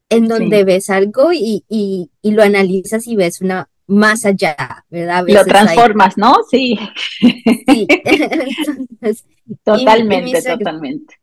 [0.08, 5.26] en donde ves algo y, y, y, lo analizas y ves una más allá, ¿verdad?
[5.28, 6.34] lo transformas, ¿no?
[6.50, 6.78] Sí.
[7.20, 7.86] sí.
[9.64, 11.16] totalmente, totalmente.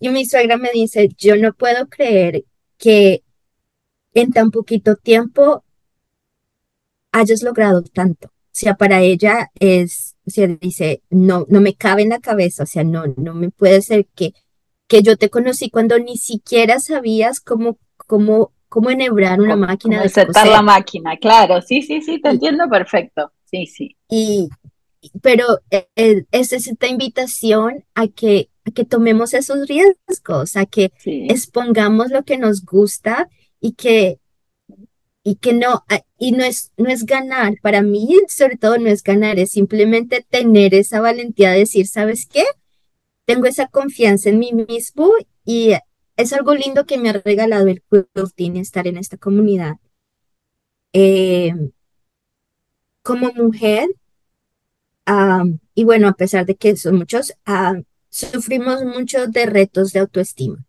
[0.00, 2.44] Y mi suegra me dice, yo no puedo creer
[2.76, 3.22] que
[4.14, 5.64] en tan poquito tiempo
[7.12, 8.28] hayas logrado tanto.
[8.28, 12.64] O sea, para ella es, o sea, dice, no, no me cabe en la cabeza,
[12.64, 14.32] o sea, no, no me puede ser que,
[14.88, 20.08] que yo te conocí cuando ni siquiera sabías cómo, cómo, cómo enhebrar una máquina de
[20.08, 20.28] coser.
[20.46, 23.96] la máquina, claro, sí, sí, sí, te entiendo perfecto, sí, sí.
[24.08, 24.48] Y,
[25.22, 32.10] pero eh, eh, es esta invitación a que que tomemos esos riesgos, a que expongamos
[32.10, 33.28] lo que nos gusta
[33.60, 34.18] y que
[35.22, 35.84] y que no
[36.18, 37.54] y no es no es ganar.
[37.62, 42.26] Para mí sobre todo no es ganar es simplemente tener esa valentía de decir sabes
[42.26, 42.44] qué
[43.26, 45.10] tengo esa confianza en mí mismo
[45.44, 45.74] y
[46.16, 49.76] es algo lindo que me ha regalado el quilting estar en esta comunidad.
[50.92, 51.52] Eh,
[53.02, 53.88] como mujer
[55.74, 57.34] y bueno a pesar de que son muchos
[58.10, 60.64] sufrimos mucho de retos de autoestima,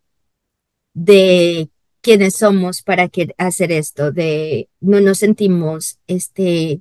[0.94, 6.80] de quiénes somos para que, hacer esto, de no nos sentimos este,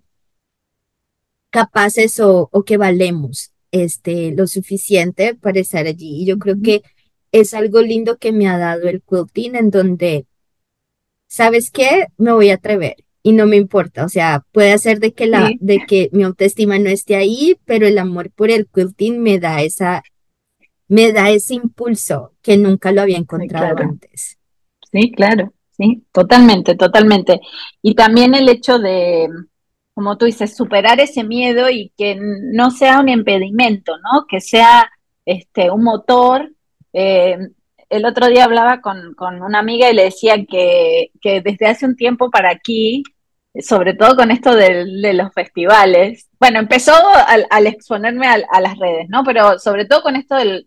[1.49, 6.21] capaces o, que valemos este, lo suficiente para estar allí.
[6.21, 6.81] Y yo creo que
[7.31, 10.25] es algo lindo que me ha dado el quilting en donde,
[11.27, 12.07] ¿sabes qué?
[12.17, 15.51] Me voy a atrever y no me importa, o sea, puede ser de que la
[15.59, 19.61] de que mi autoestima no esté ahí, pero el amor por el quilting me da
[19.61, 20.03] esa
[20.89, 24.37] me da ese impulso que nunca lo había encontrado antes.
[24.91, 27.39] Sí, claro, sí, totalmente, totalmente.
[27.81, 29.29] Y también el hecho de,
[29.93, 34.25] como tú dices, superar ese miedo y que no sea un impedimento, ¿no?
[34.27, 34.89] Que sea
[35.25, 36.51] este, un motor.
[36.91, 37.37] Eh,
[37.89, 41.85] el otro día hablaba con, con, una amiga y le decía que, que desde hace
[41.85, 43.03] un tiempo para aquí
[43.61, 46.29] sobre todo con esto de, los festivales.
[46.39, 46.93] Bueno, empezó
[47.49, 49.23] al, exponerme a, las redes, ¿no?
[49.23, 50.65] Pero sobre todo con esto del,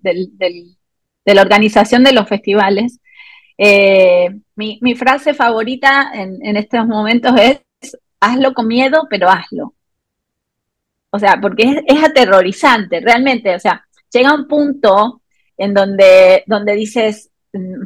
[1.25, 3.01] de la organización de los festivales.
[3.59, 7.61] Eh, mi, frase favorita en, estos momentos es,
[8.21, 9.75] hazlo con miedo, pero hazlo.
[11.11, 13.55] O sea, porque es, aterrorizante, realmente.
[13.55, 15.23] O sea, llega un punto
[15.57, 17.85] en donde, donde dices, mm,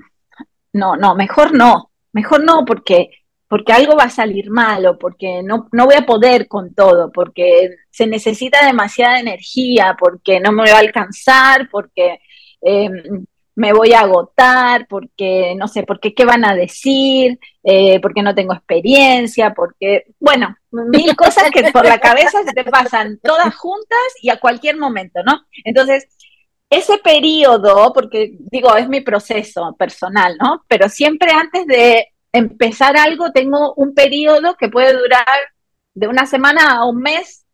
[0.74, 3.10] no, no, mejor no, mejor no, porque
[3.48, 7.76] porque algo va a salir malo, porque no, no voy a poder con todo, porque
[7.90, 12.18] se necesita demasiada energía, porque no me voy a alcanzar, porque
[12.60, 18.22] em, me voy a agotar, porque no sé, porque qué van a decir, eh, porque
[18.22, 23.54] no tengo experiencia, porque, bueno, mil cosas que por la cabeza se te pasan todas
[23.54, 25.46] juntas y a cualquier momento, ¿no?
[25.64, 26.06] Entonces,
[26.68, 30.64] ese periodo, porque digo, es mi proceso personal, ¿no?
[30.68, 35.26] Pero siempre antes de empezar algo, tengo un periodo que puede durar
[35.94, 37.46] de una semana a un mes,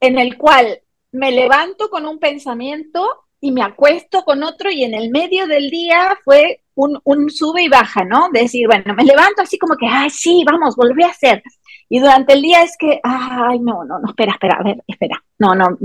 [0.00, 0.80] en el cual
[1.12, 3.08] me levanto con un pensamiento
[3.40, 7.68] y me acuesto con otro y en el medio del día fue un, sube y
[7.68, 8.28] baja, ¿no?
[8.32, 11.42] De decir, bueno, me levanto así como que, ay, sí, vamos, volví a hacer.
[11.88, 15.22] Y durante el día es que, ay, no, no, no, espera, espera, a ver, espera,
[15.38, 15.76] no, no,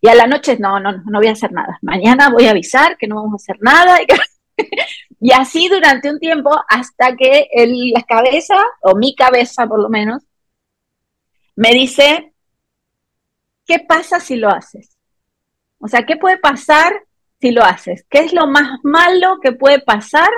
[0.00, 1.78] y a la noche, no, no, no voy a hacer nada.
[1.82, 4.00] Mañana voy a avisar que no vamos a hacer nada.
[4.00, 4.06] Y
[5.20, 7.48] y así durante un tiempo hasta que
[7.94, 10.22] la cabeza, o mi cabeza por lo menos,
[11.56, 12.32] me dice,
[13.66, 14.96] ¿qué pasa si lo haces?
[15.78, 16.92] O sea, ¿qué puede pasar
[17.40, 18.04] si lo haces?
[18.08, 20.30] ¿Qué es lo más malo que puede pasar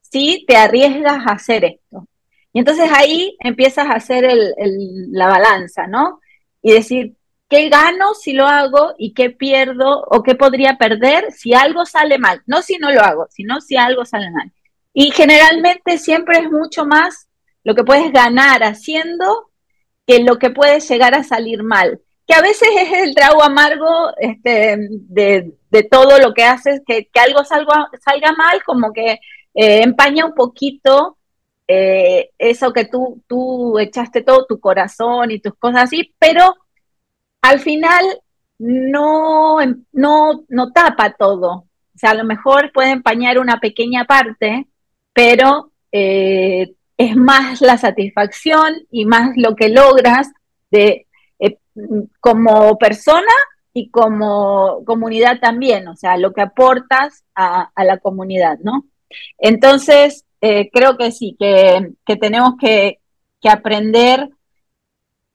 [0.00, 2.06] si te arriesgas a hacer esto?
[2.52, 6.20] Y entonces ahí empiezas a hacer la balanza, ¿no?
[6.62, 7.14] Y decir,
[7.50, 12.16] ¿Qué gano si lo hago y qué pierdo o qué podría perder si algo sale
[12.16, 12.42] mal?
[12.46, 14.52] No si no lo hago, sino si algo sale mal.
[14.94, 17.28] Y generalmente siempre es mucho más
[17.64, 19.50] lo que puedes ganar haciendo
[20.06, 22.00] que lo que puede llegar a salir mal.
[22.24, 24.76] Que a veces es el trago amargo este,
[25.08, 25.52] de,
[25.90, 29.18] todo lo que haces, que, algo salga, salga, mal, como que
[29.54, 31.18] eh, empaña un poquito
[31.66, 36.54] eh, eso que tú, tú echaste todo tu corazón y tus cosas así, pero
[37.42, 38.04] al final
[38.58, 39.58] no,
[39.92, 41.50] no, no tapa todo.
[41.94, 44.66] O sea, a lo mejor puede empañar una pequeña parte,
[45.12, 50.30] pero eh, es más la satisfacción y más lo que logras
[50.70, 51.06] de,
[51.38, 51.58] eh,
[52.20, 53.32] como persona
[53.72, 58.84] y como comunidad también, o sea, lo que aportas a, la comunidad, ¿no?
[59.38, 62.98] Entonces, eh, creo que sí, que, tenemos que,
[63.40, 64.28] que aprender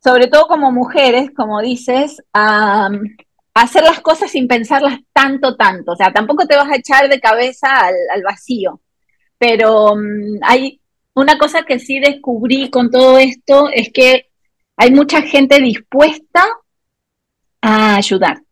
[0.06, 2.92] sobre todo como mujeres, como dices, a,
[3.56, 5.94] hacer las cosas sin pensarlas tanto, tanto.
[5.94, 8.82] O sea, tampoco te vas a echar de cabeza al, vacío.
[9.40, 10.80] Pero mm, hay
[11.16, 14.28] una cosa que sí descubrí con todo esto es que
[14.78, 16.46] hay mucha gente dispuesta
[17.62, 18.46] a ayudarte.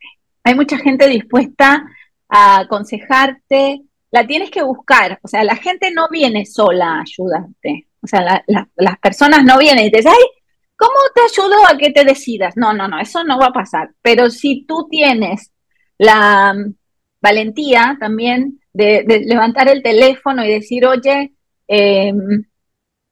[0.43, 1.85] Hay mucha gente dispuesta
[2.29, 3.83] a aconsejarte.
[4.09, 5.19] La tienes que buscar.
[5.21, 7.89] O sea, la gente no viene sola a ayudarte.
[8.01, 10.42] O sea, las personas no vienen y te dicen, ay,
[10.83, 12.57] ¿Cómo te ayudo a que te decidas?
[12.57, 13.91] No, no, no, eso no va a pasar.
[14.01, 15.51] Pero si tú tienes
[15.97, 16.73] la mm,
[17.21, 21.33] valentía también de, levantar el teléfono y decir, oye,
[21.67, 22.43] em,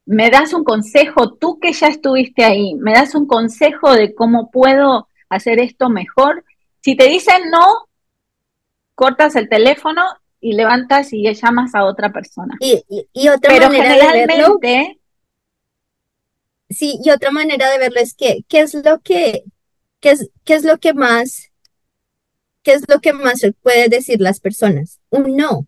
[0.06, 4.52] me das un consejo, tú que ya estuviste ahí, me das un consejo de cómo
[4.52, 6.44] puedo hacer esto mejor.
[6.82, 7.88] Si te dicen no,
[8.96, 10.04] cortas el teléfono
[10.42, 12.58] y levantas y llamas a otra persona.
[12.60, 15.00] Y, y, otra Pero generalmente,
[16.72, 19.44] sí, y otra manera de verlo es que, ¿qué es lo que,
[20.00, 21.52] qué es, qué es lo que más,
[22.64, 25.00] qué es lo que más puede decir las personas?
[25.10, 25.68] Un no.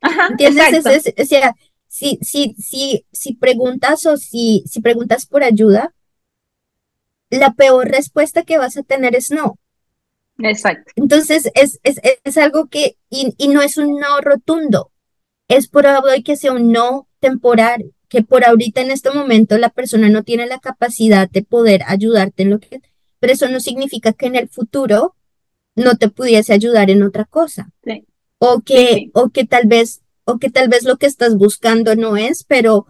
[0.00, 0.86] Ajá, ¿Entiendes?
[1.18, 1.54] o sea,
[1.88, 5.92] si, si, si, si preguntas o si, si preguntas por ayuda,
[7.30, 9.58] la peor respuesta que vas a tener es no.
[10.38, 10.92] Exacto.
[10.96, 14.90] Entonces, es, es, es algo que, y, y, no es un no rotundo,
[15.48, 20.10] es probable que sea un no temporal, que por ahorita en este momento la persona
[20.10, 22.82] no tiene la capacidad de poder ayudarte en lo que,
[23.20, 25.14] pero eso no significa que en el futuro
[25.76, 27.70] no te pudiese ayudar en otra cosa.
[28.38, 32.16] O que, o que tal vez, o que tal vez lo que estás buscando no
[32.16, 32.86] es, pero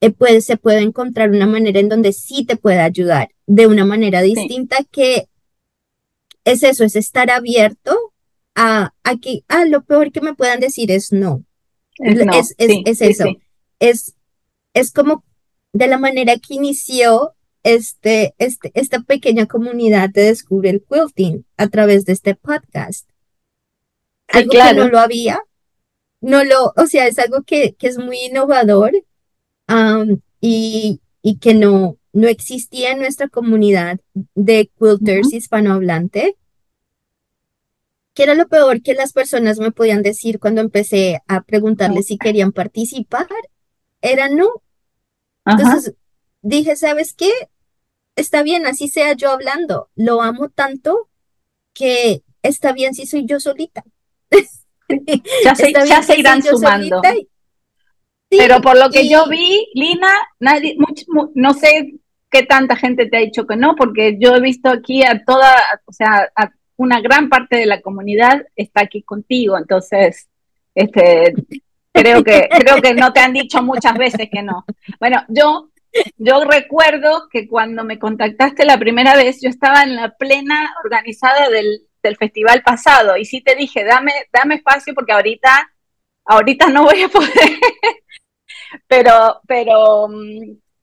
[0.00, 3.84] eh, puede, se puede encontrar una manera en donde sí te pueda ayudar de una
[3.84, 5.28] manera distinta que
[6.44, 7.96] es eso, es estar abierto
[8.56, 11.44] a, a que, ah, lo peor que me puedan decir es no.
[11.98, 13.24] Es, es, eso.
[13.78, 14.13] Es
[14.74, 15.24] es como
[15.72, 21.68] de la manera que inició este, este, esta pequeña comunidad de Descubre el Quilting a
[21.68, 23.08] través de este podcast.
[24.28, 25.40] algo que no lo había,
[26.20, 28.92] no lo, o sea, es algo que, que es muy innovador
[30.40, 33.98] y, y, que no, no existía en nuestra comunidad
[34.34, 36.36] de quilters hispanohablante.
[38.12, 42.18] ¿Qué era lo peor que las personas me podían decir cuando empecé a preguntarles si
[42.18, 43.26] querían participar?
[44.00, 44.62] Era no,
[45.44, 45.94] entonces
[46.42, 47.30] dije, ¿sabes qué?
[48.16, 49.88] Está bien, así sea yo hablando.
[49.96, 51.08] Lo amo tanto
[51.72, 53.84] que está bien si soy yo solita.
[55.44, 57.02] Ya se, ya se irán sumando.
[58.28, 60.76] pero por lo que yo vi, Lina, nadie,
[61.34, 61.94] no sé
[62.34, 65.54] qué tanta gente te ha dicho que no, porque yo he visto aquí a toda,
[65.84, 70.28] o sea, a una gran parte de la comunidad está aquí contigo, entonces,
[70.74, 71.34] este,
[71.94, 74.64] creo que, creo que no te han dicho muchas veces que no.
[74.98, 75.70] Bueno, yo,
[76.18, 81.48] yo recuerdo que cuando me contactaste la primera vez, yo estaba en la plena organizada
[81.48, 85.70] del, del festival pasado, y sí te dije, dame, dame espacio porque ahorita,
[86.24, 87.30] ahorita no voy a poder.
[88.88, 90.08] pero, pero,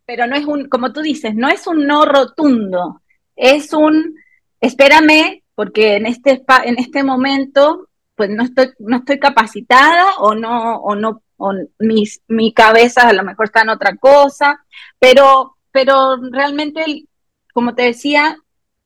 [0.06, 3.02] pero no es un, como tú dices, no es un no rotundo,
[3.36, 4.16] es un,
[4.62, 10.76] espérame, porque en este, en este momento, pues no estoy, no estoy capacitada o no,
[10.78, 14.64] o no, o mis, mi cabeza a lo mejor está en otra cosa,
[15.00, 17.06] pero, pero realmente,
[17.54, 18.38] como te decía,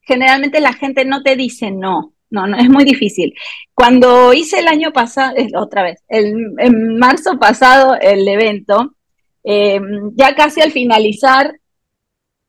[0.02, 2.14] generalmente la gente no te dice no.
[2.32, 3.34] No, no, es muy difícil.
[3.74, 8.96] Cuando hice el año pasado, otra vez, el, en marzo pasado el evento,
[9.44, 9.80] eh,
[10.16, 11.54] ya casi al finalizar,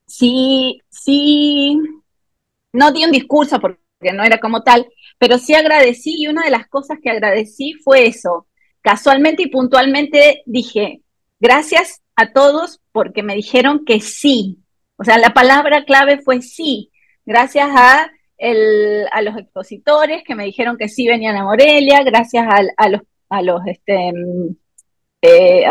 [0.06, 1.78] sí, sí,
[2.72, 3.78] no di un discurso porque
[4.14, 4.86] no era como tal,
[5.18, 8.46] pero sí agradecí y una de las cosas que agradecí fue eso.
[8.80, 11.00] Casualmente y puntualmente dije,
[11.40, 14.58] gracias a todos porque me dijeron que sí.
[14.96, 16.90] O sea, la palabra clave fue sí.
[17.24, 18.10] Gracias a,
[19.12, 23.42] a los expositores que me dijeron que sí venían a Morelia, gracias a, los, a
[23.42, 24.12] los este,
[25.22, 25.64] eh,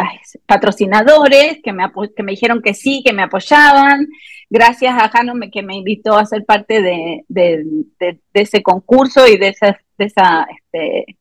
[0.46, 1.86] patrocinadores que me,
[2.16, 4.08] que me dijeron que sí, que me apoyaban.
[4.50, 7.26] Gracias a Jano que me invitó a ser parte de,
[8.34, 11.18] ese concurso y de esa, de esa este,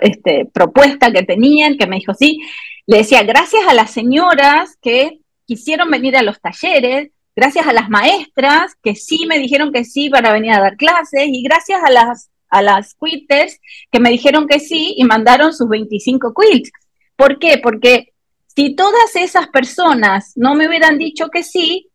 [0.00, 2.40] este, propuesta que tenían, que me dijo sí.
[2.86, 7.88] Le decía, gracias a las señoras que quisieron venir a los talleres, gracias a las
[7.88, 11.90] maestras que sí me dijeron que sí para venir a dar clases y gracias a
[11.90, 13.58] las a las quitters
[13.90, 16.70] que me dijeron que sí y mandaron sus 25 quilts.
[17.16, 17.58] ¿Por qué?
[17.58, 18.12] Porque
[18.46, 21.88] si todas esas personas no me hubieran dicho que sí,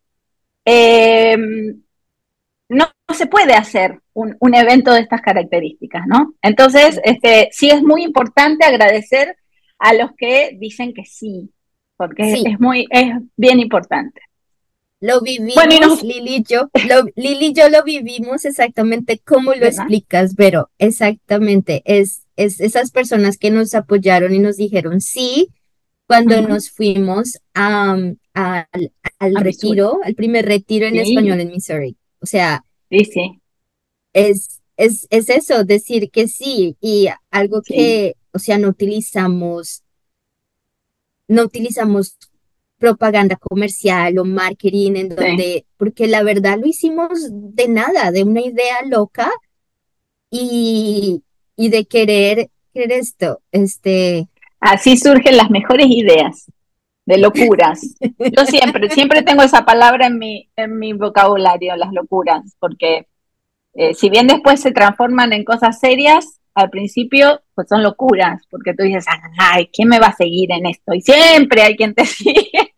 [0.68, 1.82] em,
[2.68, 6.34] no, se puede hacer un, evento de estas características, ¿no?
[6.42, 9.36] Entonces, este, sí es muy importante agradecer
[9.78, 11.50] a los que dicen que sí,
[11.96, 14.20] porque Es, muy, es bien importante.
[15.00, 21.82] Lo vivimos, Lili, yo, lo, Lili yo lo vivimos exactamente como lo explicas, pero exactamente,
[21.84, 25.48] es es esas personas que nos apoyaron y nos dijeron sí
[26.08, 28.18] cuando nos fuimos al,
[29.20, 31.96] retiro, al primer retiro en español en Missouri.
[32.20, 33.04] O sea, sí,
[34.14, 39.82] Es, es, es, eso, decir que sí y algo que, o sea, no utilizamos,
[41.28, 42.16] no utilizamos
[42.78, 48.40] propaganda comercial o marketing en donde, porque la verdad lo hicimos de nada, de una
[48.40, 49.30] idea loca
[50.30, 51.22] y,
[51.54, 54.26] y de querer, querer esto, este...
[54.60, 56.50] Así surgen las mejores ideas,
[57.06, 57.80] de locuras.
[58.00, 63.06] Yo siempre, siempre tengo esa palabra en mi, en mi vocabulario, las locuras, porque
[63.74, 68.74] eh, si bien después se transforman en cosas serias, al principio pues son locuras, porque
[68.74, 69.06] tú dices,
[69.38, 70.92] ay, ¿quién me va a seguir en esto?
[70.92, 72.72] Y siempre hay quien te sigue,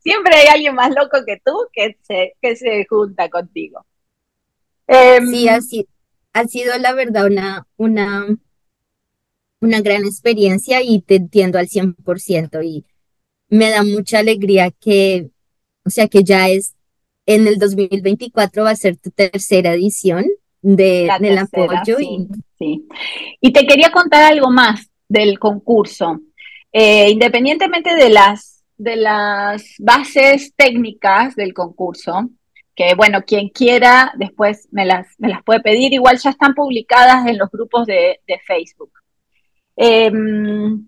[0.00, 3.84] siempre hay alguien más loco que tú que se, que se junta contigo.
[4.86, 5.88] sí, em, así,
[6.32, 8.26] ha sido la verdad una, una,
[9.64, 12.84] una gran experiencia y te entiendo al 100% y
[13.48, 15.30] me da mucha alegría que,
[15.84, 16.74] o sea, que ya es
[17.26, 20.26] en el 2024 va a ser tu tercera edición
[20.60, 21.98] de, del apoyo.
[22.00, 22.28] y...
[22.58, 22.86] Sí.
[23.40, 26.20] y te quería contar algo más del concurso.
[26.72, 32.30] Eh, independientemente de las, de las bases técnicas del concurso,
[32.74, 37.26] que bueno, quien quiera después me las, me las puede pedir, igual ya están publicadas
[37.26, 38.90] en los grupos de, Facebook.
[39.76, 40.86] Em,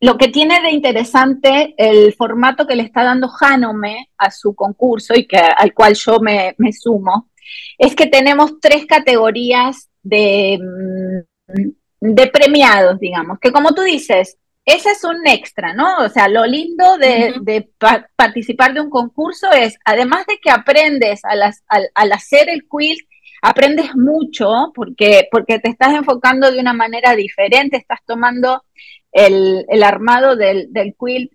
[0.00, 5.14] lo que tiene de interesante el formato que le está dando Hanome a su concurso
[5.14, 7.30] y que, al cual yo me, me sumo,
[7.78, 11.68] es que tenemos tres categorías de, mm,
[12.00, 15.98] de premiados, digamos, que como tú dices, ese es un extra, ¿no?
[15.98, 17.70] O sea, lo lindo de,
[18.16, 23.06] participar de un concurso es, además de que aprendes al, hacer el quilt,
[23.44, 28.64] aprendes mucho porque, porque te estás enfocando de una manera diferente, estás tomando
[29.12, 31.32] el, armado del, del quilt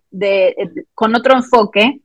[0.93, 2.01] con otro enfoque.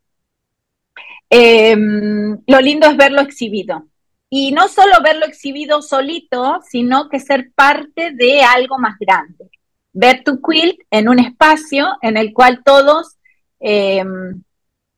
[1.31, 3.87] Em, lo lindo es verlo exhibido.
[4.31, 9.51] Y no solo verlo exhibido solito, sino que ser parte de algo más grande
[9.95, 13.17] ver tu quilt en un espacio en el cual todos
[13.61, 14.43] em,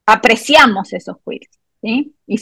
[0.06, 2.14] apreciamos esos quilts, ¿sí?
[2.26, 2.38] Y,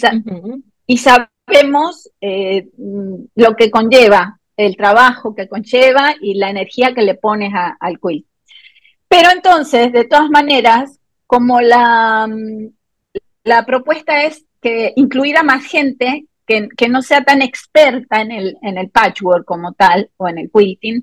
[1.46, 2.68] sabemos eh,
[3.34, 8.26] lo que conlleva, el trabajo que conlleva y la energía que le pones al quilt.
[9.08, 12.68] Pero entonces, de todas maneras, como la, mm,
[13.44, 18.56] la propuesta es que incluir a más gente que, no sea tan experta en el,
[18.62, 21.02] en el patchwork como tal o en el quilting,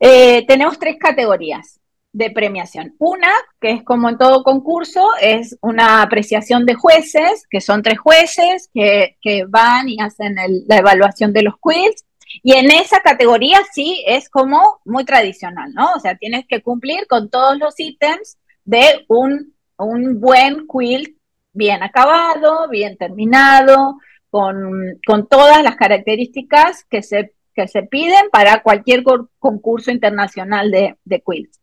[0.00, 1.80] eh, tenemos tres categorías
[2.12, 2.94] de premiación.
[2.98, 3.30] Una,
[3.60, 8.70] que es como en todo concurso, es una apreciación de jueces, que son tres jueces
[8.72, 9.16] que,
[9.48, 10.36] van y hacen
[10.66, 12.04] la evaluación de los quilts.
[12.42, 15.92] Y en esa categoría sí es como muy tradicional, ¿no?
[15.94, 21.16] O sea, tienes que cumplir con todos los ítems de un, un buen quilt
[21.52, 23.98] bien acabado, bien terminado,
[24.30, 24.98] con,
[25.28, 29.02] todas las características que se, que se piden para cualquier
[29.38, 31.58] concurso internacional de, de quilts.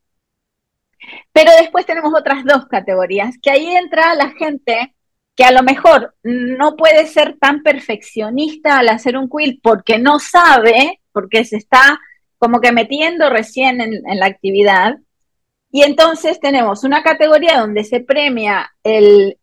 [1.32, 4.96] Pero después tenemos otras dos categorías, que ahí entra la gente
[5.36, 10.20] que a lo mejor no puede ser tan perfeccionista al hacer un quilt porque no
[10.20, 12.00] sabe, porque se está
[12.38, 14.98] como que metiendo recién en, la actividad.
[15.72, 19.38] Y entonces tenemos una categoría donde se premia el,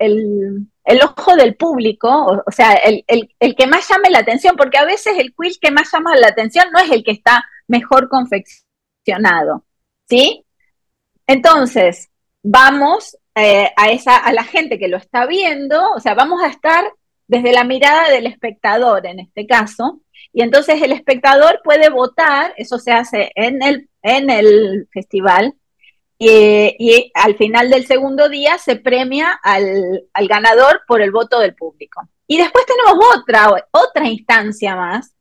[1.05, 5.19] ojo del público, o, sea, el, el, que más llame la atención, porque a veces
[5.19, 9.67] el quilt que más llama la atención no es el que está mejor confeccionado,
[10.09, 10.47] ¿sí?
[11.27, 12.11] Entonces,
[12.43, 16.49] vamos eh, a, esa, a la gente que lo está viendo, o sea, vamos a
[16.49, 16.85] estar
[17.27, 20.03] desde la mirada del espectador en este caso,
[20.33, 25.55] y entonces el espectador puede votar, eso se hace en el, en el festival,
[26.25, 31.57] y, al final del segundo día se premia al, al, ganador por el voto del
[31.57, 32.09] público.
[32.29, 35.17] Y después tenemos otra, otra instancia más,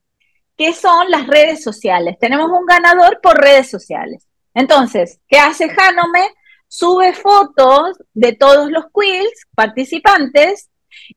[0.56, 2.18] que son las redes sociales.
[2.20, 4.28] Tenemos un ganador por redes sociales.
[4.54, 6.28] Entonces, ¿qué hace Hanome?
[6.68, 10.70] Sube fotos de todos los quills participantes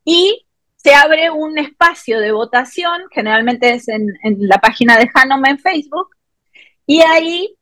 [0.04, 0.44] y
[0.76, 4.06] se abre un espacio de votación, generalmente es en,
[4.40, 6.10] la página de Hanome en Facebook,
[6.86, 7.56] y ahí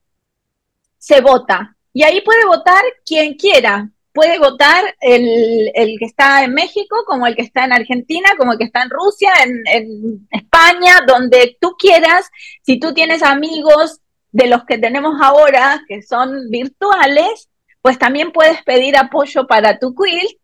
[0.99, 1.77] se vota.
[1.93, 3.89] Y ahí puede votar quien quiera.
[4.13, 8.59] Puede votar el, que está en México, como el que está en Argentina, como el
[8.59, 12.29] que está en Rusia, en, en España, donde tú quieras.
[12.63, 14.02] Si tú tienes amigos
[14.33, 17.49] de los que tenemos ahora, que son virtuales,
[17.83, 20.39] pues también puedes pedir apoyo para tu quilt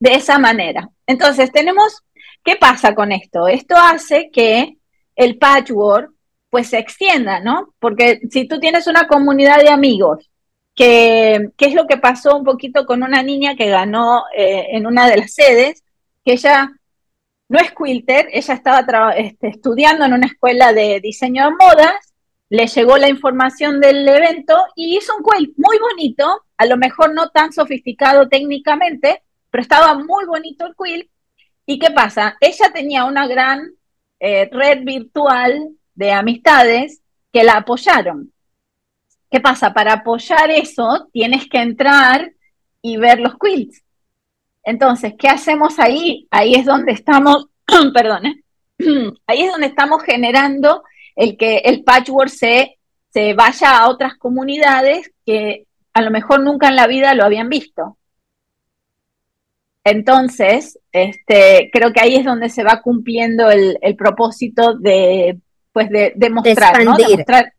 [0.00, 0.88] de esa manera.
[1.06, 2.02] Entonces, tenemos,
[2.42, 3.46] ¿qué pasa con esto?
[3.46, 4.78] Esto hace que
[5.14, 6.12] el patchwork
[6.50, 7.74] pues se extienda, ¿no?
[7.78, 10.30] Porque si tú tienes una comunidad de amigos,
[10.74, 15.08] que, es lo que pasó un poquito con una niña que ganó eh, en una
[15.08, 15.82] de las sedes,
[16.24, 16.70] que ella
[17.48, 22.07] no es quilter, ella estaba este, estudiando en una escuela de diseño de modas
[22.50, 27.14] le llegó la información del evento y hizo un quilt muy bonito, a lo mejor
[27.14, 31.10] no tan sofisticado técnicamente, pero estaba muy bonito el quilt.
[31.66, 32.36] ¿Y qué pasa?
[32.40, 33.72] Ella tenía una gran
[34.20, 38.32] eh, red virtual de amistades que la apoyaron.
[39.30, 39.74] ¿Qué pasa?
[39.74, 42.32] Para apoyar eso tienes que entrar
[42.80, 43.82] y ver los quilts.
[44.62, 46.26] Entonces, ¿qué hacemos ahí?
[46.30, 47.48] Ahí es donde estamos,
[47.94, 48.22] perdón,
[49.26, 50.82] ahí es donde estamos generando
[51.18, 52.78] el que el patchwork se,
[53.12, 57.48] se vaya a otras comunidades que a lo mejor nunca en la vida lo habían
[57.48, 57.98] visto.
[59.82, 65.38] Entonces, este, creo que ahí es donde se va cumpliendo el, propósito de,
[65.72, 66.96] pues de, mostrar, ¿no?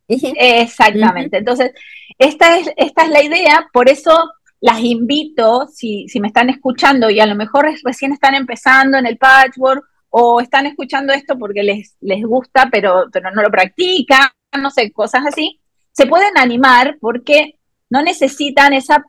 [0.07, 1.39] exactamente.
[1.39, 1.74] Entonces,
[2.18, 4.32] esta es, esta es la idea, por eso
[4.62, 9.05] las invito, si, si me están escuchando y a lo mejor recién están empezando en
[9.05, 14.30] el patchwork o están escuchando esto porque les, les gusta, pero, pero no lo practican,
[14.60, 15.60] no sé, cosas así,
[15.91, 17.55] se pueden animar porque
[17.89, 19.03] no necesitan esa,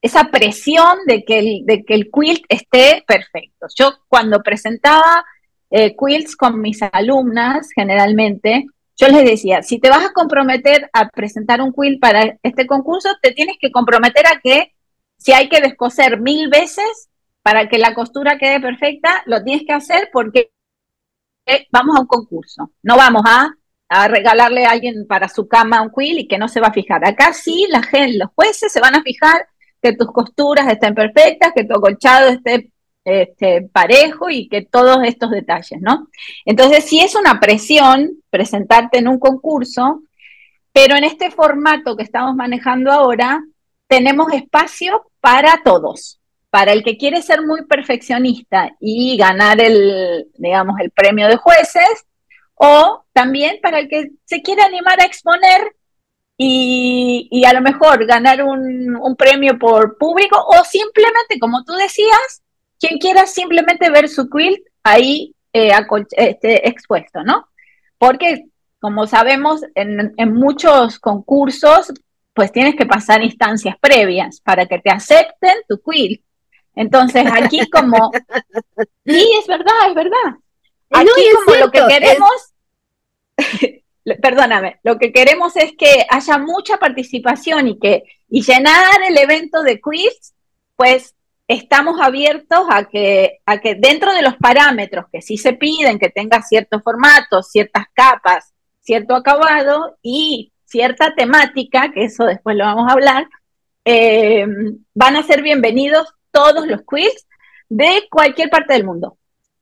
[0.00, 3.66] esa presión de que, el, de que el quilt esté perfecto.
[3.76, 5.24] Yo cuando presentaba
[5.70, 8.66] eh, quilts con mis alumnas, generalmente,
[8.96, 13.08] yo les decía, si te vas a comprometer a presentar un quilt para este concurso,
[13.20, 14.72] te tienes que comprometer a que
[15.18, 17.08] si hay que descoser mil veces,
[17.44, 20.50] para que la costura quede perfecta, lo tienes que hacer porque
[21.70, 22.72] vamos a un concurso.
[22.82, 23.50] No vamos a,
[24.08, 27.04] regalarle a alguien para su cama un quill y que no se va a fijar.
[27.06, 29.46] Acá sí, la gente, los jueces se van a fijar
[29.82, 32.72] que tus costuras estén perfectas, que tu acolchado esté
[33.04, 36.08] este, parejo y que todos estos detalles, ¿no?
[36.46, 40.02] Entonces, sí es una presión presentarte en un concurso,
[40.72, 43.44] pero en este formato que estamos manejando ahora,
[43.86, 46.20] tenemos espacio para todos
[46.54, 52.06] para el que quiere ser muy perfeccionista y ganar el, digamos, el premio de jueces,
[52.54, 55.74] o también para el que se quiere animar a exponer
[56.38, 62.44] y, a lo mejor ganar un, premio por público, o simplemente, como tú decías,
[62.78, 65.72] quien quiera simplemente ver su quilt ahí eh,
[66.12, 67.48] este, expuesto, ¿no?
[67.98, 68.44] Porque,
[68.78, 71.92] como sabemos, en, muchos concursos
[72.32, 76.22] pues tienes que pasar instancias previas para que te acepten tu quill.
[76.76, 78.10] Entonces aquí como,
[79.06, 80.34] sí, es verdad, es verdad.
[80.90, 81.10] Aquí
[81.44, 82.52] como lo que queremos,
[84.22, 89.62] perdóname, lo que queremos es que haya mucha participación y que y llenar el evento
[89.62, 90.34] de quiz,
[90.76, 91.14] pues
[91.46, 96.10] estamos abiertos a que, a que dentro de los parámetros que sí se piden, que
[96.10, 102.88] tenga ciertos formatos, ciertas capas, cierto acabado y cierta temática, que eso después lo vamos
[102.88, 103.28] a hablar,
[103.84, 104.46] eh,
[104.94, 107.26] van a ser bienvenidos todos los quiz
[107.68, 109.16] de cualquier parte del mundo.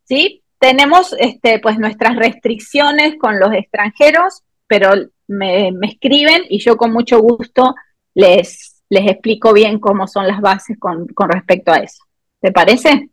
[0.05, 0.43] ¿sí?
[0.59, 4.93] Tenemos este, pues nuestras restricciones con los extranjeros, pero
[5.29, 7.75] me, me escriben y yo con mucho gusto
[8.15, 12.05] les, les explico bien cómo son las bases con, con respecto a eso.
[12.41, 13.11] ¿Te parece?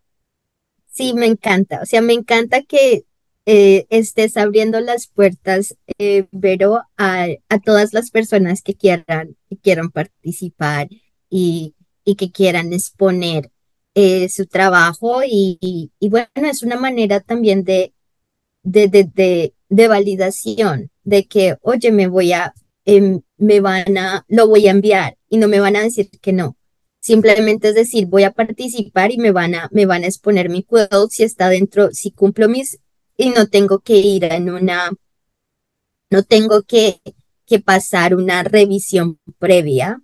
[0.88, 1.82] Sí, me encanta.
[1.82, 3.03] O sea, me encanta que
[3.45, 9.57] eh, estés abriendo las puertas, eh, Vero, a, a, todas las personas que quieran, que
[9.57, 10.88] quieran participar
[11.30, 11.76] y,
[12.10, 13.51] y que quieran exponer
[13.95, 15.22] eh, su trabajo.
[15.26, 17.93] Y, bueno, es una manera también de,
[18.64, 22.53] de, de, de, validación, de que, oye, me voy a,
[22.91, 26.34] Em, me van a, lo voy a enviar y no me van a decir que
[26.34, 26.57] no.
[26.99, 30.64] Simplemente es decir, voy a participar y me van a, me van a exponer mi
[30.64, 32.80] quilt si está dentro, si cumplo mis,
[33.16, 34.89] y no tengo que ir en una,
[36.10, 36.99] no tengo que,
[37.45, 40.01] que pasar una revisión previa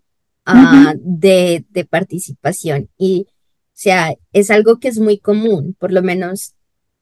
[0.48, 2.90] uh, de, de participación.
[2.98, 3.34] Y, o
[3.74, 6.54] sea, es algo que es muy común, por lo menos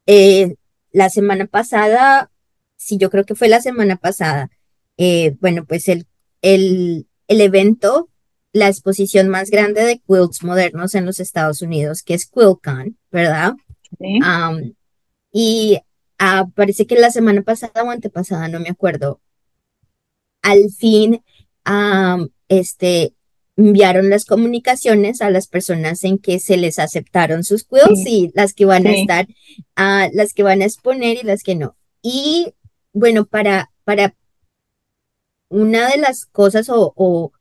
[0.05, 0.55] eh,
[0.91, 2.31] la semana pasada,
[2.75, 4.49] sí, yo creo que fue la semana pasada,
[4.97, 6.05] eh, bueno, pues el,
[6.41, 8.09] el, el evento,
[8.51, 13.53] la exposición más grande de quilts modernos en los Estados Unidos, que es QuiltCon, ¿verdad?
[15.31, 15.79] y
[16.19, 19.21] uh, parece que la semana pasada o antepasada, no me acuerdo,
[20.41, 21.21] al fin
[22.47, 23.13] este,
[23.55, 28.53] enviaron las comunicaciones a las personas en que se les aceptaron sus quilts y las
[28.53, 29.27] que van a estar,
[29.77, 31.75] uh, las que van a exponer y las que no.
[32.01, 32.53] Y
[32.93, 34.15] bueno, para, para
[35.49, 37.31] una de las cosas o,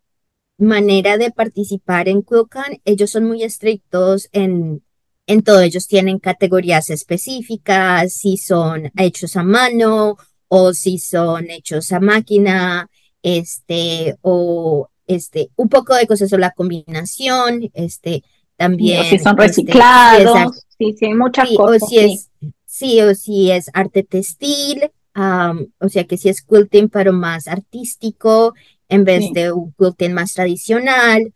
[0.59, 4.85] manera de participar en QuiltCon, ellos son muy estrictos en,
[5.27, 5.61] en todo.
[5.61, 12.89] Ellos tienen categorías específicas, si son hechos a mano o si son hechos a máquina,
[13.23, 18.23] este, o este, un poco de cosas o la combinación, este,
[18.57, 19.05] también.
[19.05, 21.83] si son este, reciclados, sí, sí, hay muchas cosas.
[21.83, 22.31] O si es,
[22.65, 28.55] sí, o si es arte textil, o sea que si es quilting pero más artístico
[28.89, 31.33] en vez de un quilting más tradicional,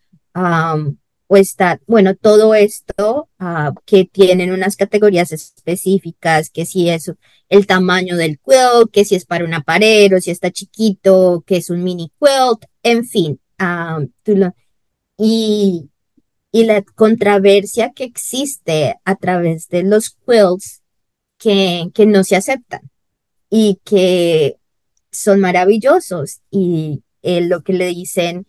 [1.28, 7.12] o está, bueno, todo esto ah, que tienen unas categorías específicas, que si es
[7.48, 11.56] el tamaño del quilt, que si es para una pared o si está chiquito, que
[11.56, 13.40] es un mini quilt, en fin.
[15.16, 15.90] Y,
[16.52, 20.82] y la controversia que existe a través de los quilts
[21.38, 22.90] que, que no se aceptan
[23.50, 24.56] y que
[25.10, 28.46] son maravillosos y eh, lo que le dicen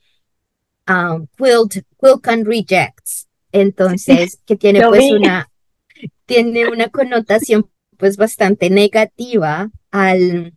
[0.88, 3.28] um, quilt, quilt can rejects.
[3.51, 5.49] Entonces, que tiene pues una,
[6.26, 10.53] tiene una connotación pues bastante negativa al,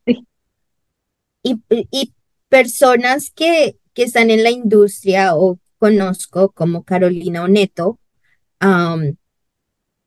[1.43, 1.57] y,
[1.91, 2.13] y
[2.49, 7.99] personas que, que están en la industria o conozco como Carolina Oneto,
[8.61, 9.17] um,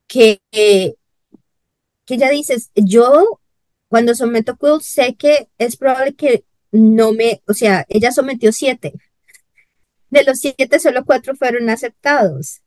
[0.07, 3.39] que, que ya dices, yo
[3.87, 8.93] cuando someto quilt, sé que es probable que no me, o sea, ella sometió siete.
[10.09, 12.61] De los siete, solo cuatro fueron aceptados.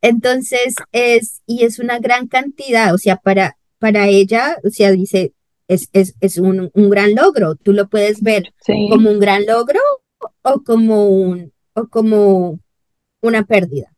[0.00, 5.32] Entonces, es, y es una gran cantidad, o sea, para, para ella, o sea, dice,
[5.68, 7.54] es, es, es un, un gran logro.
[7.54, 9.80] Tú lo puedes ver como un gran logro
[10.42, 12.60] o como un, o como
[13.20, 13.94] una pérdida.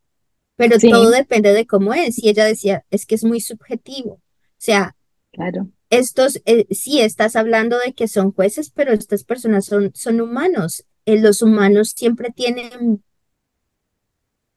[0.56, 2.22] Pero todo depende de cómo es.
[2.22, 4.12] Y ella decía, es que es muy subjetivo.
[4.12, 4.20] O
[4.58, 4.94] sea,
[5.32, 10.20] claro estos, eh, sí, estás hablando de que son jueces, pero estas personas son, son
[10.20, 10.84] humanos.
[11.04, 13.02] Eh, los humanos siempre tienen,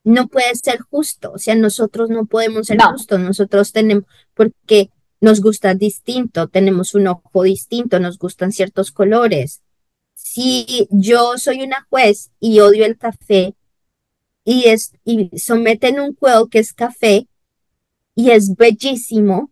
[0.03, 4.05] no puede ser justo, o sea, nosotros no podemos ser justos, nosotros tenemos,
[4.35, 9.61] porque nos gusta distinto, tenemos un ojo distinto, nos gustan ciertos colores.
[10.13, 13.55] Si yo soy una juez y odio el café
[14.43, 17.27] y, es, y someten un juego que es café
[18.15, 19.51] y es bellísimo,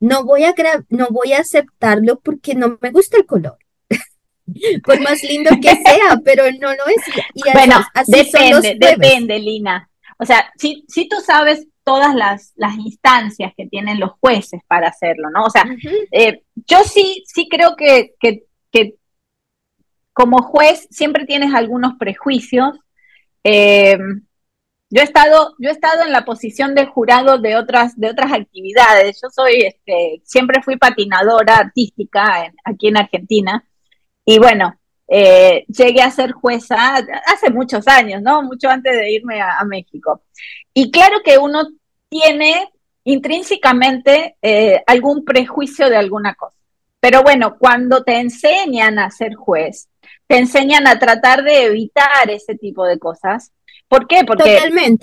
[0.00, 0.54] no voy a
[0.88, 3.58] no voy a aceptarlo porque no me gusta el color.
[4.84, 7.02] Por más lindo que sea, pero no lo es.
[7.34, 9.88] Y bueno, depende, depende, Lina.
[10.18, 14.88] O sea, si, si tú sabes todas las, las instancias que tienen los jueces para
[14.88, 15.44] hacerlo, ¿no?
[15.44, 15.64] O sea,
[16.10, 18.44] eh, yo sí, sí creo que, que,
[20.18, 22.76] como juez siempre tienes algunos prejuicios.
[23.44, 23.96] Eh,
[24.90, 28.32] yo he estado, yo he estado en la posición de jurado de otras, de otras
[28.32, 29.20] actividades.
[29.22, 33.64] Yo soy, este, siempre fui patinadora artística aquí en Argentina.
[34.24, 36.96] Y bueno, eh, llegué a ser jueza
[37.26, 38.42] hace muchos años, ¿no?
[38.42, 40.22] Mucho antes de irme a, México.
[40.74, 41.60] Y claro que uno
[42.08, 42.68] tiene
[43.04, 46.56] intrínsecamente eh, algún prejuicio de alguna cosa.
[46.98, 49.88] Pero bueno, cuando te enseñan a ser juez,
[50.28, 53.52] te enseñan a tratar de evitar ese tipo de cosas
[53.88, 54.24] ¿Por qué?
[54.24, 54.58] Porque,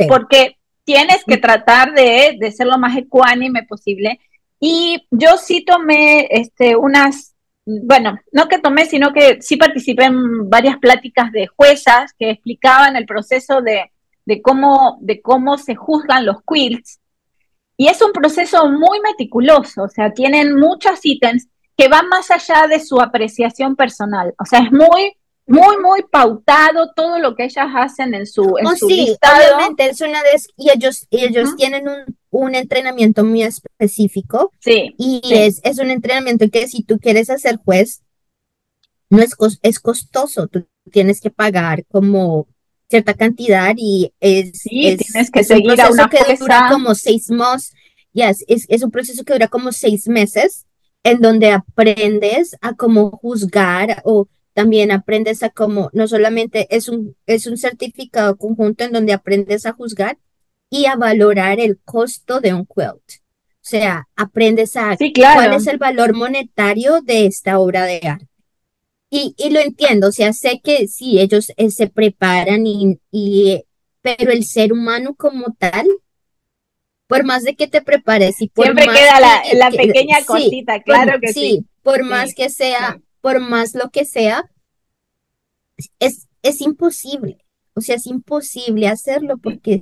[0.07, 4.19] porque tienes que tratar de, ser lo más ecuánime posible.
[4.59, 10.49] Y yo sí tomé este, unas, bueno, no que tomé, sino que sí participé en
[10.49, 13.91] varias pláticas de juezas que explicaban el proceso de,
[14.25, 16.99] de cómo, de cómo se juzgan los quilts.
[17.77, 22.67] Y es un proceso muy meticuloso, o sea, tienen muchos ítems que van más allá
[22.67, 24.33] de su apreciación personal.
[24.39, 25.17] O sea, es muy
[25.47, 30.01] muy, muy pautado todo lo que ellas hacen en su, en oh, sí, Obviamente, es
[30.01, 34.51] una vez, y ellos, ellos tienen un, un, entrenamiento muy específico.
[34.59, 34.95] Sí.
[34.97, 38.01] Y Es, es un entrenamiento que si tú quieres hacer juez,
[39.09, 42.47] no es, es costoso, tú tienes que pagar como
[42.89, 47.73] cierta cantidad y es, sí, tienes que seguir a una que dura como seis meses,
[48.13, 50.65] yes, es, es un proceso que dura como seis meses
[51.05, 57.15] en donde aprendes a cómo juzgar o también aprendes a cómo, no solamente es un,
[57.27, 60.17] es un certificado conjunto en donde aprendes a juzgar
[60.67, 63.21] y a valorar el costo de un quilt.
[63.21, 68.27] O sea, aprendes a cuál es el valor monetario de esta obra de arte.
[69.11, 73.63] Y, y lo entiendo, o sea, sé que sí, ellos eh, se preparan y, y,
[74.01, 75.85] pero el ser humano como tal,
[77.07, 80.81] por más de que te prepares y por Siempre más queda la, la pequeña cosita,
[80.81, 81.65] claro que sí.
[81.83, 84.51] Por más que sea por más lo que sea,
[85.97, 87.39] es, es imposible.
[87.73, 89.81] O sea, es imposible hacerlo porque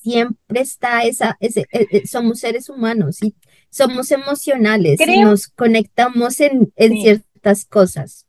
[0.00, 3.34] siempre está esa, ese, e, e, somos seres humanos y
[3.68, 8.26] somos emocionales y nos conectamos en, en ciertas cosas.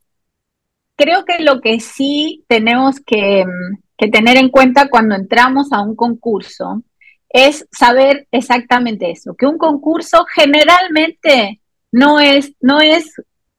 [0.95, 3.45] Creo que lo que sí tenemos que,
[3.99, 6.81] que tener en cuenta cuando entramos a un concurso
[7.37, 11.59] es saber exactamente eso, que un concurso generalmente
[11.91, 13.11] no es, no es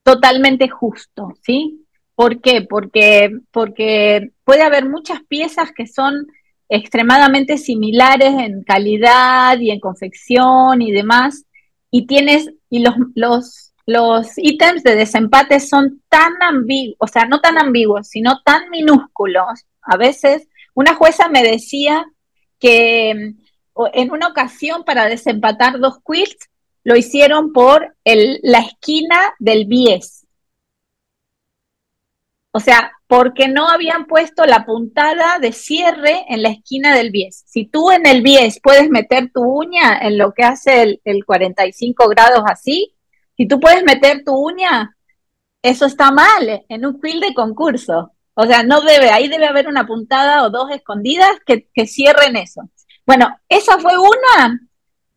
[0.02, 1.84] totalmente justo, ¿sí?
[2.14, 2.62] ¿Por qué?
[2.62, 6.26] Porque, porque puede haber muchas piezas que son
[6.70, 11.44] extremadamente similares en calidad y en confección y demás,
[11.90, 17.40] y tienes, y los, los, los ítems de desempate son tan ambiguos, o sea, no
[17.40, 19.66] tan ambiguos, sino tan minúsculos.
[19.82, 22.06] A veces, una jueza me decía
[22.58, 23.34] que
[23.92, 26.48] en una ocasión para desempatar dos quilts
[26.84, 30.26] lo hicieron por el, la esquina del bies.
[32.52, 37.42] O sea, porque no habían puesto la puntada de cierre en la esquina del bies.
[37.46, 42.08] Si tú en el bies puedes meter tu uña en lo que hace el, 45
[42.08, 42.94] grados así,
[43.36, 44.96] si tú puedes meter tu uña,
[45.62, 48.12] eso está mal en un quill de concurso.
[48.34, 52.62] O sea, no debe, ahí debe haber una puntada o dos escondidas que cierren eso.
[53.06, 54.60] Bueno, esa fue una,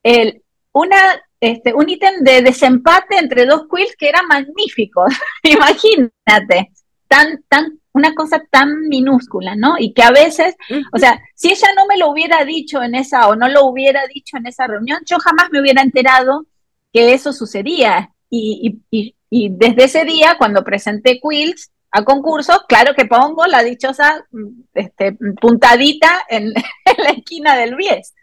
[0.04, 5.06] el, una este, un ítem de desempate entre dos quills que era magnífico.
[5.44, 6.72] Imagínate,
[7.08, 9.76] tan, tan, una cosa tan minúscula, ¿no?
[9.78, 10.56] Y que a veces,
[10.94, 14.02] o sea, si ella no me lo hubiera dicho en esa, o no lo hubiera
[14.14, 16.46] dicho en esa reunión, yo jamás me hubiera enterado
[16.92, 18.14] que eso sucedía.
[18.30, 23.64] Y, y, y, desde ese día, cuando presenté quills a concurso, claro que pongo la
[23.64, 24.26] dichosa
[24.74, 28.14] este, puntadita en, la esquina del bies.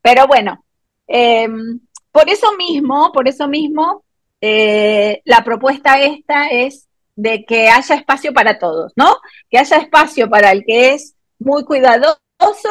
[0.00, 0.64] Pero bueno,
[1.06, 1.48] eh,
[2.12, 4.04] por eso mismo, por eso mismo,
[4.40, 9.16] eh, la propuesta esta es de que haya espacio para todos, ¿no?
[9.50, 12.20] Que haya espacio para el que es muy cuidadoso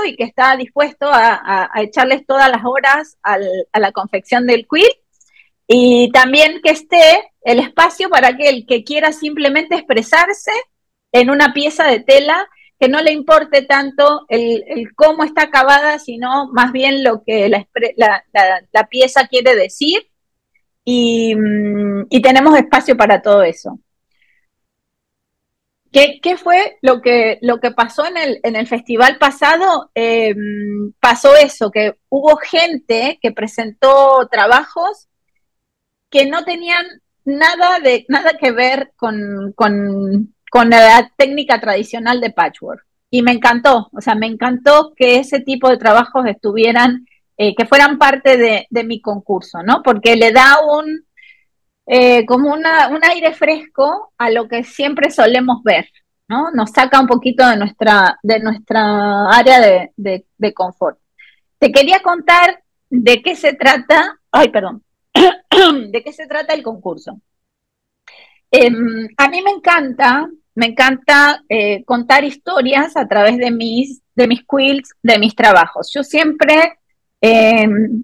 [0.05, 3.37] y que está dispuesto a, echarles todas las horas a
[3.79, 4.97] la confección del quilt
[5.67, 10.51] y también que esté el espacio para que el que quiera simplemente expresarse
[11.13, 12.45] en una pieza de tela
[12.77, 18.87] que no le importe tanto el, cómo está acabada, sino más bien lo que la,
[18.89, 20.09] pieza quiere decir.
[20.85, 23.79] Mm, y, tenemos espacio para todo eso.
[25.89, 29.89] ¿Qué, qué fue lo que, lo que pasó en el, en el festival pasado?
[29.95, 35.07] Em, pasó eso, que hubo gente que presentó trabajos
[36.09, 36.85] que no tenían
[37.27, 42.85] nada, de, nada que ver con, con con la técnica tradicional de patchwork.
[43.09, 47.05] Y me encantó, o sea, me encantó que ese tipo de trabajos estuvieran,
[47.37, 49.81] eh, que fueran parte de, mi concurso, ¿no?
[49.83, 51.05] Porque le da un,
[51.85, 55.87] eh, como una, un aire fresco a lo que siempre solemos ver.
[56.29, 56.51] ¿no?
[56.51, 60.99] Nos saca un poquito de nuestra, de nuestra área de, de confort.
[61.57, 64.83] Te quería contar de qué se trata, ay, perdón,
[65.91, 67.19] de qué se trata el concurso.
[68.51, 74.27] Em, a mí me encanta, me encanta eh, contar historias a través de mis, de
[74.27, 75.91] mis quilts, de mis trabajos.
[75.93, 76.79] Yo siempre,
[77.21, 78.03] em,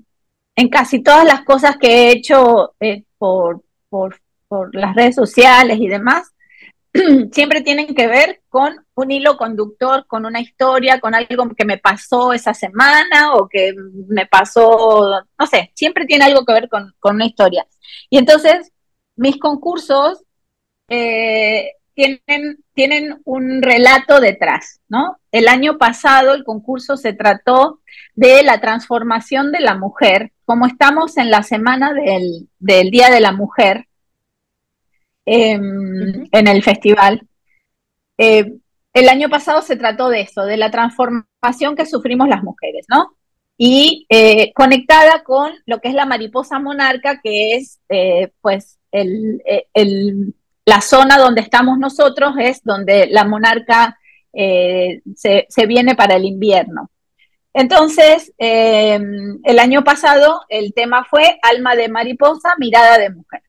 [0.56, 5.78] en casi todas las cosas que he hecho eh, por, por, por las redes sociales
[5.80, 6.34] y demás,
[7.32, 11.78] siempre tienen que ver con un hilo conductor, con una historia, con algo que me
[11.78, 13.74] pasó esa semana o que
[14.08, 17.66] me pasó, no sé, siempre tiene algo que ver con, una historia.
[18.10, 18.72] Y entonces,
[19.16, 20.24] mis concursos
[20.88, 25.18] eh, tienen, tienen un relato detrás, ¿no?
[25.32, 27.82] El año pasado el concurso se trató
[28.16, 33.20] de la transformación de la mujer, como estamos en la semana del, del Día de
[33.20, 33.88] la Mujer,
[35.26, 37.26] Em, en el festival.
[38.18, 38.54] Eh,
[38.94, 43.16] el año pasado se trató de eso, de la transformación que sufrimos las mujeres, ¿no?
[43.58, 48.80] Y eh, conectada con lo que es la mariposa monarca, que es, eh, pues,
[50.66, 53.98] la zona donde estamos nosotros, es donde la monarca
[54.32, 56.92] se, se, viene para el invierno.
[57.54, 63.44] Entonces, em, el año pasado el tema fue alma de mariposa, mirada de mujer.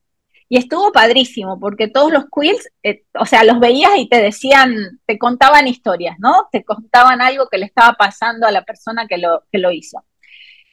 [0.47, 4.99] Y estuvo padrísimo, porque todos los quills, eh, o sea, los veías y te decían,
[5.05, 6.47] te contaban historias, ¿no?
[6.51, 10.03] Te contaban algo que le estaba pasando a la persona que lo, que lo hizo.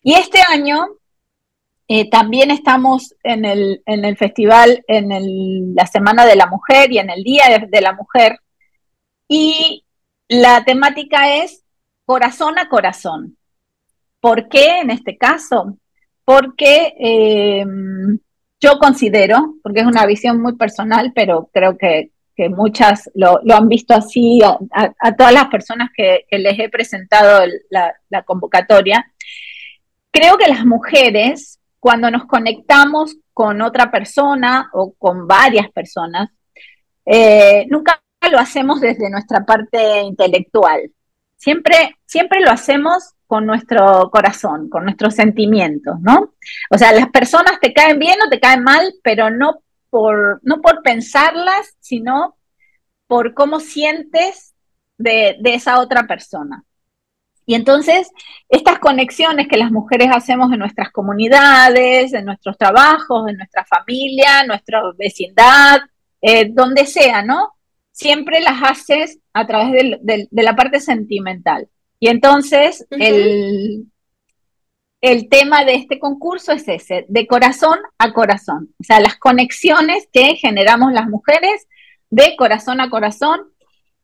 [0.02, 0.88] Y este año
[1.88, 6.98] eh, también estamos en el, en el festival, en la Semana de la Mujer y
[6.98, 8.38] en el Día de, la Mujer.
[9.28, 9.84] Y
[10.28, 11.64] la temática es
[12.04, 13.36] corazón a corazón.
[14.20, 15.76] ¿Por qué en este caso?
[16.24, 17.66] Porque eh,
[18.62, 22.10] yo considero, porque es una visión muy personal, pero creo que,
[22.50, 29.12] muchas lo, han visto así, a, todas las personas que, les he presentado la, convocatoria,
[30.10, 36.30] creo que las mujeres, cuando nos conectamos con otra persona o con varias personas,
[37.06, 40.90] eh, nunca lo hacemos desde nuestra parte intelectual.
[41.36, 46.34] Siempre, siempre lo hacemos con nuestro corazón, con nuestros sentimientos, ¿no?
[46.68, 50.60] O sea, las personas te caen bien o te caen mal, pero no por, no
[50.60, 52.36] por pensarlas, sino
[53.06, 54.54] por cómo sientes
[54.98, 56.62] de, esa otra persona.
[57.46, 58.10] Y entonces,
[58.50, 64.44] estas conexiones que las mujeres hacemos en nuestras comunidades, en nuestros trabajos, en nuestra familia,
[64.46, 65.80] nuestra vecindad,
[66.20, 67.54] eh, donde sea, ¿no?
[67.92, 69.72] Siempre las haces a través
[70.02, 71.70] de la parte sentimental.
[72.02, 73.86] Y entonces el,
[75.00, 80.08] el tema de este concurso es ese, de corazón a corazón, o sea, las conexiones
[80.12, 81.68] que generamos las mujeres
[82.10, 83.42] de corazón a corazón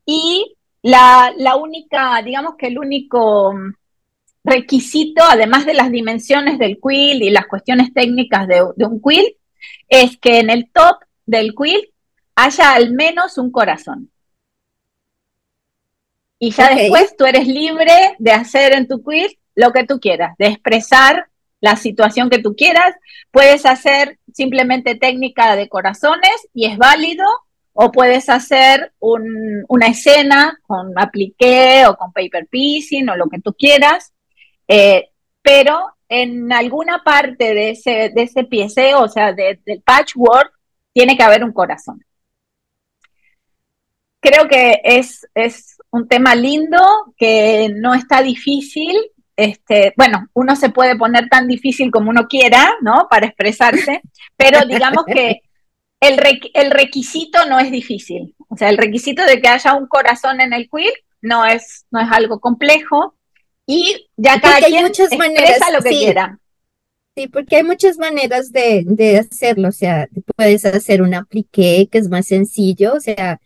[0.05, 3.53] y la, única, digamos que el único
[4.45, 9.35] requisito, además de las dimensiones del quill y las cuestiones técnicas de, de un quill,
[9.89, 11.91] es que en el top del quill
[12.35, 14.09] haya al menos un corazón.
[16.39, 20.35] Y ya después tú eres libre de hacer en tu quiz lo que tú quieras,
[20.37, 21.27] de expresar
[21.59, 22.95] la situación que tú quieras.
[23.29, 27.25] Puedes hacer simplemente técnica de corazones y es válido,
[27.81, 33.53] o puedes hacer una escena con apliqué o con paper piecing o lo que tú
[33.53, 34.11] quieras,
[34.67, 35.11] eh,
[35.41, 40.51] pero en alguna parte de ese, de ese pieceo, o sea, del patchwork,
[40.91, 42.03] tiene que haber un corazón.
[44.19, 46.81] Creo que es, es un tema lindo,
[47.17, 48.95] que no está difícil.
[49.35, 53.07] Este, bueno, uno se puede poner tan difícil como uno quiera, ¿no?
[53.09, 54.01] Para expresarse,
[54.37, 55.41] pero digamos que
[55.99, 56.19] el,
[56.53, 58.35] el requisito no es difícil.
[58.49, 61.99] O sea, el requisito de que haya un corazón en el queer no es, no
[61.99, 63.15] es algo complejo
[63.65, 66.39] y ya cada quien muchas expresa lo que quiera.
[67.15, 69.67] Sí, porque hay muchas maneras de, de, hacerlo.
[69.67, 73.39] O sea, puedes hacer un apliqué que es más sencillo, o sea,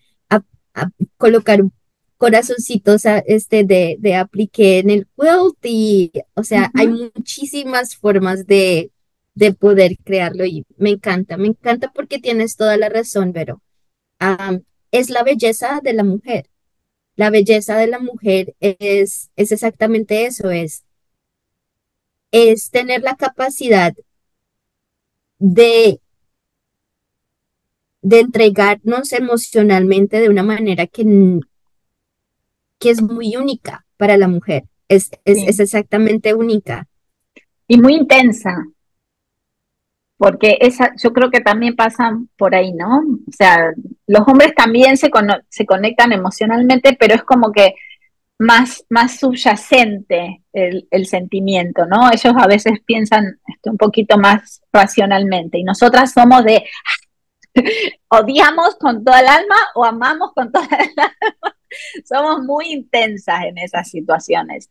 [1.18, 1.74] colocar un
[2.18, 8.92] corazoncitos este, de, de apliqué en el quilt y, o sea, hay muchísimas formas de,
[9.36, 13.62] de poder crearlo y me encanta, me encanta porque tienes toda la razón, pero
[14.92, 16.50] es la belleza de la mujer.
[17.16, 20.84] La belleza de la mujer es, es exactamente eso, es,
[22.32, 23.94] es tener la capacidad
[25.40, 26.00] de
[28.04, 31.40] de entregarnos emocionalmente de una manera que,
[32.84, 34.66] que es muy única para la mujer.
[34.90, 36.86] Es, es, exactamente única.
[37.66, 38.66] Y muy intensa.
[40.18, 43.00] porque esa, yo creo que también pasan por ahí, ¿no?
[43.00, 43.72] O sea,
[44.06, 45.10] los hombres también se,
[45.50, 47.74] se conectan emocionalmente, pero es como que
[48.38, 52.10] más, más subyacente el, el, sentimiento, ¿no?
[52.12, 56.66] Ellos a veces piensan esto un poquito más racionalmente y nosotras somos de
[58.10, 61.56] odiamos con toda el alma o amamos con toda el alma.
[62.06, 64.70] somos muy intensas en esas situaciones.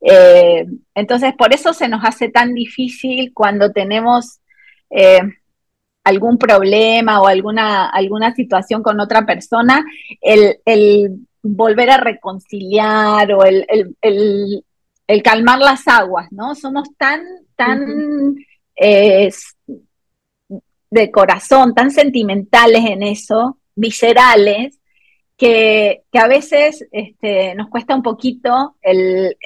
[0.00, 4.40] Eh, entonces, por eso se nos hace tan difícil cuando tenemos
[4.90, 5.20] eh,
[6.04, 9.84] algún problema o alguna, alguna situación con otra persona,
[10.20, 14.64] el, volver a reconciliar o el,
[15.22, 16.54] calmar las aguas, ¿no?
[16.54, 17.22] Somos tan,
[17.56, 18.36] tan
[18.76, 19.30] eh,
[20.94, 24.78] de corazón, tan sentimentales en eso, viscerales,
[25.36, 29.36] que, a veces este, nos cuesta un poquito el,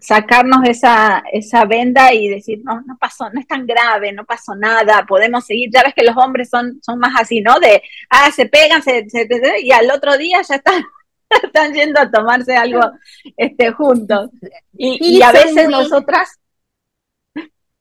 [0.00, 4.54] sacarnos esa, esa venda y decir, no, no pasó, no es tan grave, no pasó
[4.54, 5.70] nada, podemos seguir.
[5.72, 7.58] Ya ves que los hombres son, son más así, ¿no?
[7.58, 9.04] De, ah, se pegan, se,
[9.60, 10.84] y al otro día ya están,
[11.42, 12.92] están yendo a tomarse algo
[13.36, 14.30] este, juntos.
[14.72, 16.38] Y, a veces nosotras...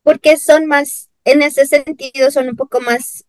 [0.03, 3.25] Porque son más, en ese sentido, son un poco más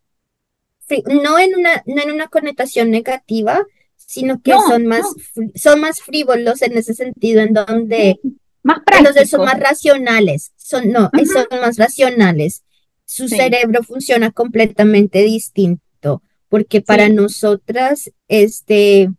[1.06, 3.64] no en una, no en una connotación negativa,
[3.96, 5.06] sino que son más,
[5.54, 8.20] son más frívolos en ese sentido, en donde
[8.62, 12.62] más entonces son más racionales, son, no, son más racionales.
[13.04, 19.10] Su cerebro funciona completamente distinto, porque para nosotras, este,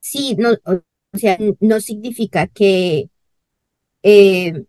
[0.00, 3.10] sí, no, o sea, no significa que
[4.02, 4.64] eh,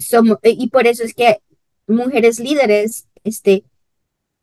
[0.00, 1.40] somos, y por eso es que
[1.86, 3.64] mujeres líderes, este,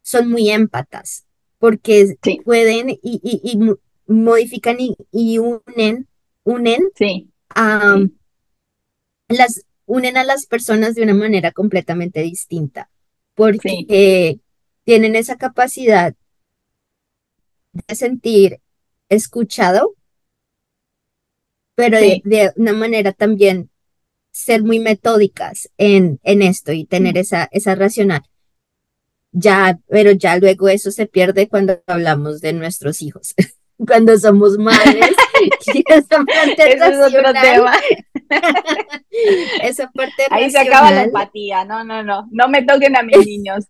[0.02, 1.26] son muy émpatas,
[1.60, 3.60] porque pueden y, y,
[4.08, 6.08] modifican y, unen,
[6.44, 6.82] unen
[7.50, 7.98] a
[9.28, 12.90] las unen a las personas de una manera completamente distinta,
[13.36, 14.40] porque
[14.84, 16.14] tienen esa capacidad
[17.72, 18.60] de sentir
[19.10, 19.96] escuchado,
[21.76, 23.70] pero de, una manera también
[24.38, 28.24] ser muy metódicas en, en esto y tener esa, esa racional
[29.32, 33.36] ya, pero ya luego eso se pierde cuando hablamos de nuestros hijos,
[33.78, 35.12] cuando somos madres.
[35.86, 37.74] esa parte es otro tema.
[39.64, 43.18] esa parte Ahí se acaba la empatía, no, no, no, no me toquen a mis
[43.26, 43.66] niños.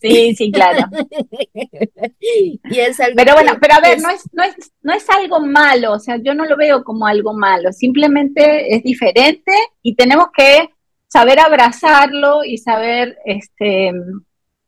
[0.00, 0.86] Sí, sí, claro.
[2.20, 5.40] y es algo pero bueno, pero a ver, no, es, no, es, no es algo
[5.40, 9.52] malo, o sea, yo no lo veo como algo malo, simplemente es diferente
[9.82, 10.70] y tenemos que
[11.08, 13.92] saber abrazarlo y saber, este,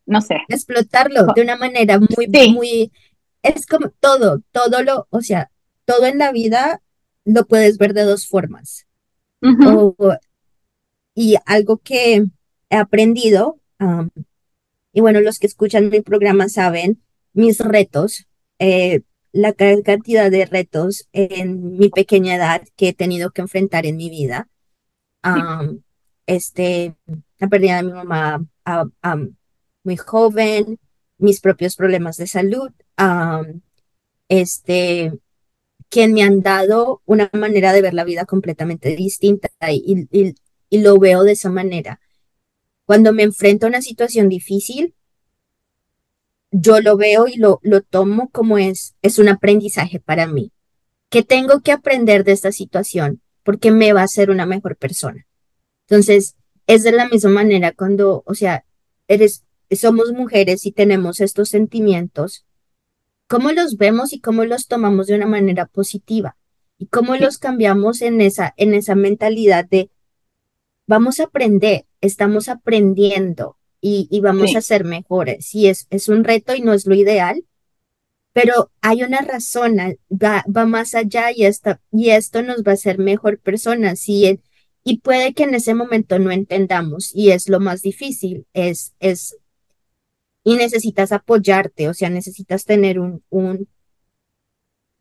[0.06, 0.36] no sé.
[0.48, 2.92] Explotarlo de una manera muy, muy,
[3.42, 5.50] es como todo, todo lo, o sea,
[5.84, 6.82] todo en la vida
[7.24, 8.86] lo puedes ver de dos formas.
[11.14, 12.24] Y algo que
[12.70, 13.58] he aprendido,
[14.92, 18.26] y bueno, los que escuchan mi programa saben mis retos,
[18.58, 19.00] eh,
[19.32, 24.10] la cantidad de retos en mi pequeña edad que he tenido que enfrentar en mi
[24.10, 24.48] vida.
[26.26, 26.94] este,
[27.38, 28.44] la pérdida de mi mamá
[29.84, 30.78] muy joven,
[31.18, 32.70] mis propios problemas de salud,
[34.28, 35.12] este,
[35.92, 40.08] que me han dado una manera de ver la vida completamente distinta y,
[40.70, 42.00] lo veo de esa manera.
[42.86, 44.94] Cuando me enfrento a una situación difícil,
[46.50, 50.50] yo lo veo y lo, tomo como es, es un aprendizaje para mí.
[51.10, 53.20] que tengo que aprender de esta situación?
[53.42, 55.26] Porque me va a hacer una mejor persona.
[55.86, 56.36] Entonces,
[56.66, 58.64] es de la misma manera cuando, o sea,
[59.08, 62.46] eres, somos mujeres y tenemos estos sentimientos,
[63.32, 66.36] ¿cómo los vemos y cómo los tomamos de una manera positiva?
[66.76, 69.88] Y cómo los cambiamos en esa, en esa mentalidad de
[70.86, 75.54] vamos a aprender, estamos aprendiendo y, vamos a ser mejores.
[75.54, 77.42] Y es, es un reto y no es lo ideal,
[78.34, 79.78] pero hay una razón,
[80.10, 84.06] va, va más allá y, esta, y esto nos va a hacer mejor personas.
[84.10, 84.40] Y,
[84.84, 89.38] y puede que en ese momento no entendamos y es lo más difícil, es, es
[90.44, 93.68] y necesitas apoyarte, o sea, necesitas tener un, un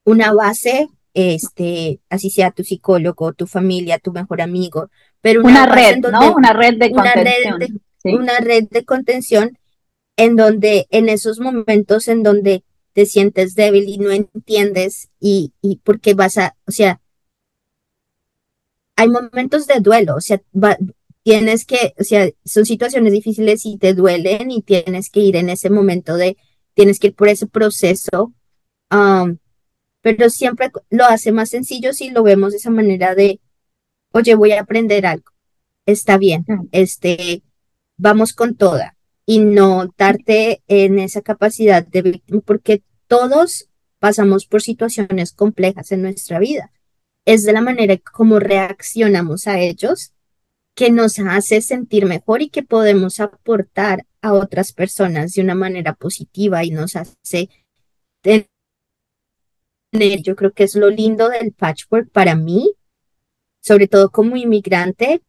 [0.04, 4.90] una base, este, así sea tu psicólogo, tu familia, tu mejor amigo,
[5.22, 6.36] pero una, red, ¿no?
[6.36, 7.82] Una red de contención.
[8.04, 9.58] Una red de contención
[10.18, 12.64] en donde, en esos momentos en donde
[12.94, 17.00] te sientes débil y no entiendes y, y porque vas a, o sea,
[18.96, 20.78] hay momentos de duelo, o sea, va,
[21.24, 25.50] tienes que, o sea, son situaciones difíciles y te duelen y tienes que ir en
[25.50, 26.38] ese momento de,
[26.74, 28.34] tienes que ir por ese proceso,
[28.92, 29.38] um,
[30.02, 33.40] pero siempre lo hace más sencillo si lo vemos de esa manera de,
[34.12, 35.32] oye, voy a aprender algo,
[35.86, 37.44] está bien, este,
[37.98, 43.70] vamos con toda y no darte en esa capacidad de víctima, porque todos
[44.00, 46.72] pasamos por situaciones complejas en nuestra vida.
[47.24, 50.12] Es de la manera como reaccionamos a ellos
[50.76, 55.94] que nos hace sentir mejor y que podemos aportar a otras personas de una manera
[55.94, 57.50] positiva y nos hace
[58.22, 58.48] tener,
[60.24, 62.74] yo creo que es lo lindo del patchwork para mí,
[63.62, 65.22] sobre todo como inmigrante,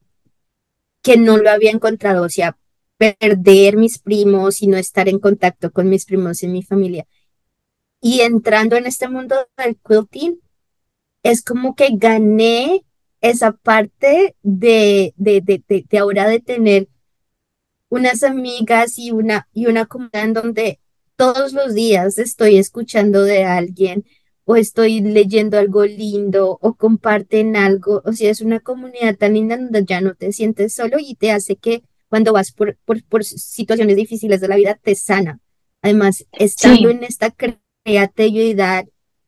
[1.03, 2.57] que no lo había encontrado, o sea,
[2.97, 7.07] perder mis primos y no estar en contacto con mis primos y mi familia.
[8.01, 10.41] Y entrando en este mundo del quilting,
[11.23, 12.85] es como que gané
[13.23, 16.89] esa parte de, de, de, de, ahora de tener
[17.89, 20.81] unas amigas y una, y una comunidad en donde
[21.17, 24.05] todos los días estoy escuchando de alguien
[24.45, 29.57] o estoy leyendo algo lindo o comparten algo, o sea, es una comunidad tan linda
[29.57, 33.25] donde ya no te sientes solo y te hace que cuando vas por, por, por
[33.25, 35.39] situaciones difíciles de la vida te sana.
[35.81, 37.33] Además, estando en esta
[37.85, 38.87] creatividad,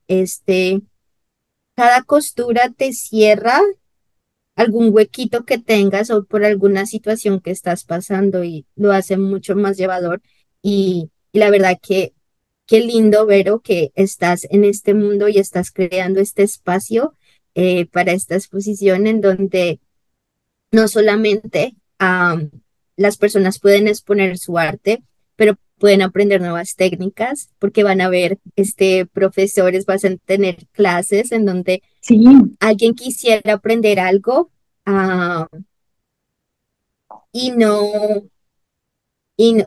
[0.08, 0.82] este,
[1.76, 3.60] cada costura te cierra
[4.56, 9.56] algún huequito que tengas o por alguna situación que estás pasando y lo hace mucho
[9.56, 10.22] más llevador.
[10.62, 12.14] Y, la verdad que
[12.66, 17.14] qué lindo, Vero, que estás en este mundo y estás creando este espacio
[17.54, 19.80] eh, para esta exposición en donde
[20.72, 21.74] no solamente
[22.96, 25.02] las personas pueden exponer su arte,
[25.36, 31.32] pero pueden aprender nuevas técnicas porque van a ver este profesores, vas a tener clases
[31.32, 32.22] en donde si
[32.60, 34.50] alguien quisiera aprender algo
[34.84, 35.48] ah,
[37.32, 38.28] y no
[39.36, 39.64] y,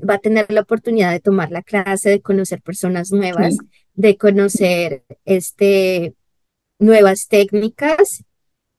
[0.00, 3.56] va a tener la oportunidad de tomar la clase, de conocer personas nuevas,
[3.94, 6.14] de conocer este
[6.78, 8.24] nuevas técnicas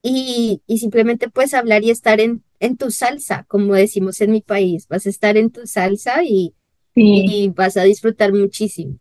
[0.01, 4.41] y, y simplemente pues hablar y estar en, en tu salsa, como decimos en mi
[4.41, 6.53] país, vas a estar en tu salsa y,
[6.95, 8.99] y vas a disfrutar muchísimo.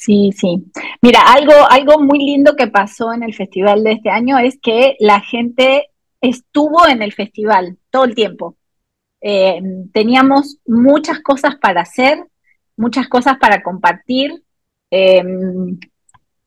[0.00, 0.64] Sí, sí.
[1.02, 4.96] Mira, algo, algo muy lindo que pasó en el festival de este año es que
[4.98, 5.90] la gente
[6.22, 8.56] estuvo en el festival todo el tiempo.
[9.20, 9.60] Eh,
[9.92, 12.24] teníamos muchas cosas para hacer,
[12.78, 14.42] muchas cosas para compartir.
[14.90, 15.22] Eh,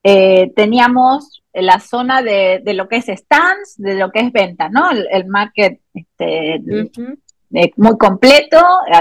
[0.01, 4.89] eh, teníamos la zona de, lo que es stands, de lo que es venta, ¿no?
[4.89, 6.60] El, market este,
[7.78, 8.58] muy completo,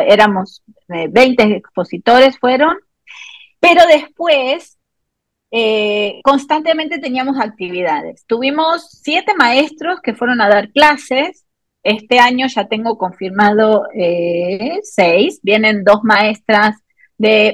[0.07, 2.77] éramos 20 expositores fueron,
[3.63, 4.77] pero después
[5.53, 8.25] eh, constantemente teníamos actividades.
[8.27, 11.47] Tuvimos siete maestros que fueron a dar clases.
[11.85, 15.39] Este año ya tengo confirmado eh, seis.
[15.45, 16.83] Vienen dos maestras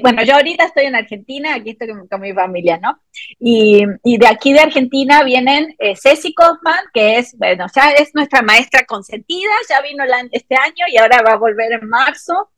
[0.01, 2.99] bueno, yo ahorita estoy en Argentina, aquí estoy con, mi familia, ¿no?
[3.39, 8.41] Y, de aquí de Argentina vienen eh, Ceci Kaufman, que es, bueno, ya es nuestra
[8.41, 12.49] maestra consentida, ya vino este año y ahora va a volver en marzo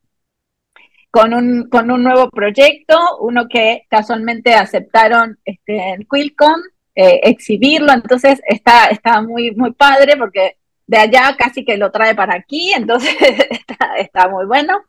[1.12, 6.62] con un, con un nuevo proyecto, uno que casualmente aceptaron este, en Quilcom,
[6.96, 10.58] eh, exhibirlo, entonces está, está muy, muy padre porque
[10.88, 13.16] de allá casi que lo trae para aquí, entonces
[13.98, 14.82] está, muy bueno.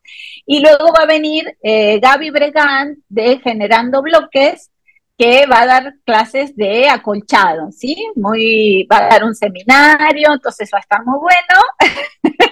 [0.47, 4.71] Y luego va a venir eh, Gaby Bregan de Generando Bloques,
[5.19, 7.97] que va a dar clases de acolchado, ¿sí?
[8.17, 11.63] Muy, va a dar un seminario, entonces va a estar muy bueno.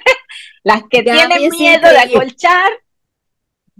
[0.62, 2.70] Las que tienen miedo de acolchar.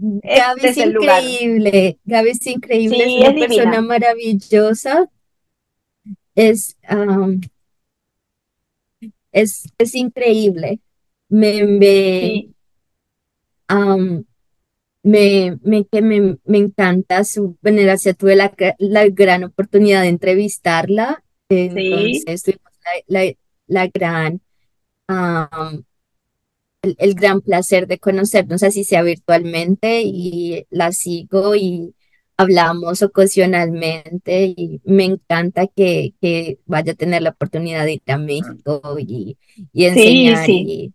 [0.02, 5.10] Gaby este es, increíble, Gaby es increíble, es una persona maravillosa.
[6.34, 7.38] Es, um,
[9.30, 10.80] es, es increíble.
[11.28, 12.48] Me, me,
[15.02, 18.14] me, me, que me, me, encanta su veneración.
[18.14, 21.22] Tuve la, la, gran oportunidad de entrevistarla.
[21.50, 22.72] Entonces tuvimos
[23.06, 23.32] la, la,
[23.66, 24.40] la gran,
[26.82, 31.94] el, el, gran placer de conocernos, así sea virtualmente, y la sigo y
[32.40, 38.16] hablamos ocasionalmente y me encanta que, que, vaya a tener la oportunidad de ir a
[38.16, 39.36] México y,
[39.74, 40.92] y enseñar Y,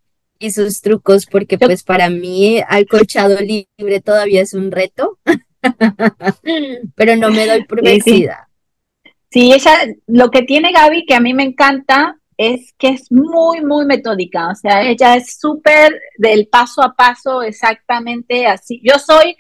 [0.52, 5.20] sus trucos, porque pues para mí al colchado libre todavía es un reto,
[6.96, 8.50] pero no me doy por vencida.
[9.30, 9.72] Sí, ella,
[10.08, 14.50] lo que tiene Gaby, que a mí me encanta, es que es muy, muy metódica,
[14.50, 18.82] o sea, ella es súper del paso a paso, exactamente así.
[18.84, 19.36] Yo soy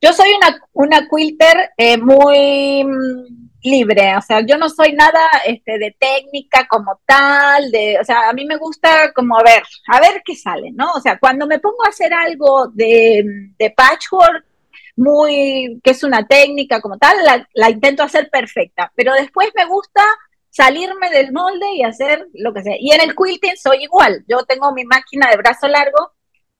[0.00, 5.20] yo soy una, una quilter eh, muy mm, libre, o sea, yo no soy nada
[5.44, 9.62] este, de técnica como tal, de, o sea, a mí me gusta como a ver,
[9.88, 10.92] a ver qué sale, ¿no?
[10.92, 13.24] O sea, cuando me pongo a hacer algo de,
[13.58, 14.44] de patchwork,
[14.96, 19.64] muy, que es una técnica como tal, la, la, intento hacer perfecta, pero después me
[19.64, 20.02] gusta
[20.50, 22.76] salirme del molde y hacer lo que sea.
[22.78, 24.24] Y en el quilting soy igual.
[24.28, 26.12] Yo tengo mi máquina de brazo largo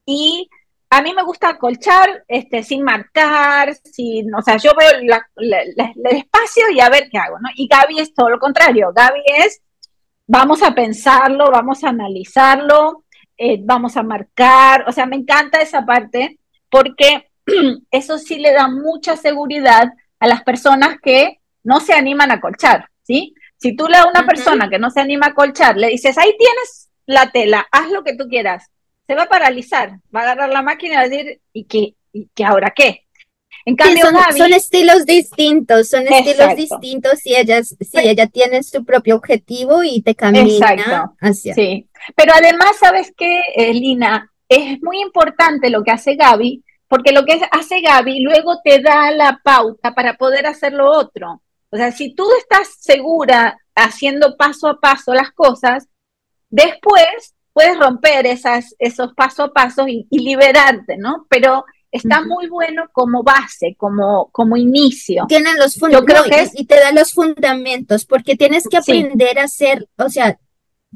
[0.04, 0.48] y
[0.90, 6.70] a mí me gusta colchar este, sin marcar, sin, o sea, yo veo el espacio
[6.72, 7.48] y a ver qué hago, ¿no?
[7.56, 8.92] Y Gaby es todo lo contrario.
[8.94, 9.60] Gaby es,
[10.26, 13.04] vamos a pensarlo, vamos a analizarlo,
[13.36, 16.38] eh, vamos a marcar, o sea, me encanta esa parte
[16.70, 17.30] porque
[17.90, 22.88] eso sí le da mucha seguridad a las personas que no se animan a colchar,
[23.02, 23.34] ¿sí?
[23.58, 26.34] Si tú le a una persona que no se anima a colchar, le dices, ahí
[26.38, 28.70] tienes la tela, haz lo que tú quieras,
[29.06, 31.94] se va a paralizar, va a agarrar la máquina y va a decir, ¿y qué?
[32.12, 33.04] ¿Y qué ahora qué?
[33.64, 34.06] En cambio,
[34.36, 40.00] son, estilos distintos, son estilos distintos y ellas, si ella tiene su propio objetivo y
[40.00, 41.54] te camina hacia.
[41.54, 41.86] Sí,
[42.16, 44.32] pero además, ¿sabes qué, eh, Lina?
[44.48, 49.10] Es muy importante lo que hace Gaby, porque lo que hace Gaby luego te da
[49.10, 51.42] la pauta para poder hacer lo otro.
[51.70, 55.86] O sea, si tú estás segura haciendo paso a paso las cosas,
[56.50, 61.26] después puedes romper esas, esos paso a paso y, liberarte, ¿no?
[61.28, 65.24] Pero está muy bueno como base, como, como inicio.
[65.28, 70.08] Tienen los fundamentos y te da los fundamentos, porque tienes que aprender a hacer, o
[70.08, 70.38] sea,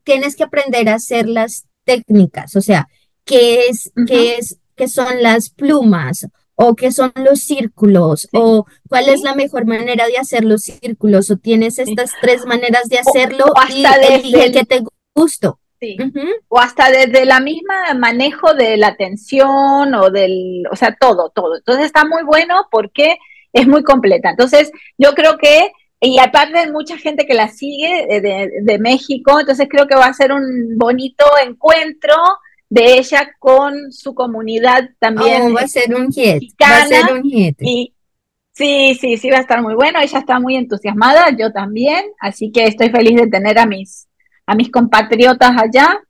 [0.05, 2.89] tienes que aprender a hacer las técnicas, o sea,
[3.25, 6.27] qué es, qué es, qué son las plumas
[6.63, 11.31] o qué son los círculos, o cuál es la mejor manera de hacer los círculos,
[11.31, 14.83] o tienes estas tres maneras de hacerlo y el que te
[15.15, 15.59] gustó.
[15.81, 15.97] Sí.
[16.47, 21.57] O hasta desde la misma manejo de la atención o del, o sea, todo, todo.
[21.57, 23.17] Entonces está muy bueno porque
[23.53, 24.31] es muy completa.
[24.31, 29.41] Entonces yo creo que, y aparte de mucha gente que la sigue de, de México,
[29.41, 32.15] entonces creo que va a ser un bonito encuentro
[32.73, 35.43] de ella con su comunidad también.
[35.43, 36.55] Oh, va a ser un hit.
[36.59, 37.55] Va a ser un hit.
[37.61, 37.93] Y,
[38.51, 40.01] sí, sí, sí, va a estar muy bueno.
[40.01, 42.03] Ella está muy entusiasmada, yo también.
[42.19, 44.09] Así que estoy feliz de tener a mis,
[44.47, 46.01] a mis compatriotas allá.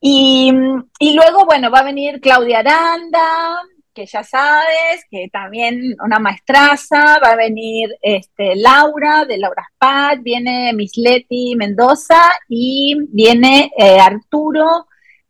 [0.00, 0.50] Y,
[0.98, 3.58] y luego, bueno, va a venir Claudia Aranda,
[3.92, 10.20] que ya sabes, que también una maestraza, va a venir este, Laura de Laura Spad,
[10.22, 14.86] viene Miss Leti Mendoza y viene eh, Arturo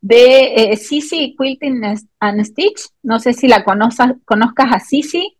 [0.07, 1.83] de eh, Sisi Quilting
[2.21, 2.91] and Stitch.
[3.03, 5.37] No sé si la conozcas, conozcas a Sisi.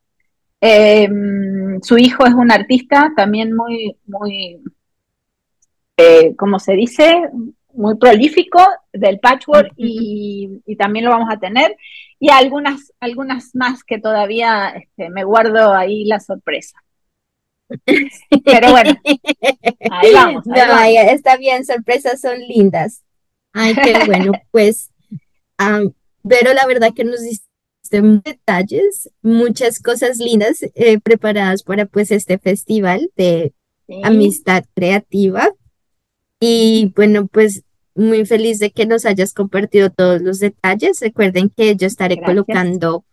[0.61, 4.61] Em, su hijo es un artista también muy, muy,
[5.97, 7.29] eh, como se dice,
[7.75, 8.61] muy prolífico
[8.93, 11.77] del patchwork y, también lo vamos a tener.
[12.19, 16.83] Y algunas, algunas más que todavía este, me guardo ahí la sorpresa.
[18.45, 18.97] Pero bueno,
[19.91, 20.45] ahí vamos.
[20.47, 23.06] está bien, sorpresas son lindas.
[23.59, 24.91] Ay, qué bueno, pues,
[25.57, 27.47] pero la verdad que nos diste
[27.91, 33.55] detalles, muchas cosas lindas eh, preparadas para pues este festival de
[34.03, 35.49] amistad creativa.
[36.39, 37.63] Y bueno, pues
[37.95, 41.01] muy feliz de que nos hayas compartido todos los detalles.
[41.01, 43.07] Recuerden que yo estaré colocando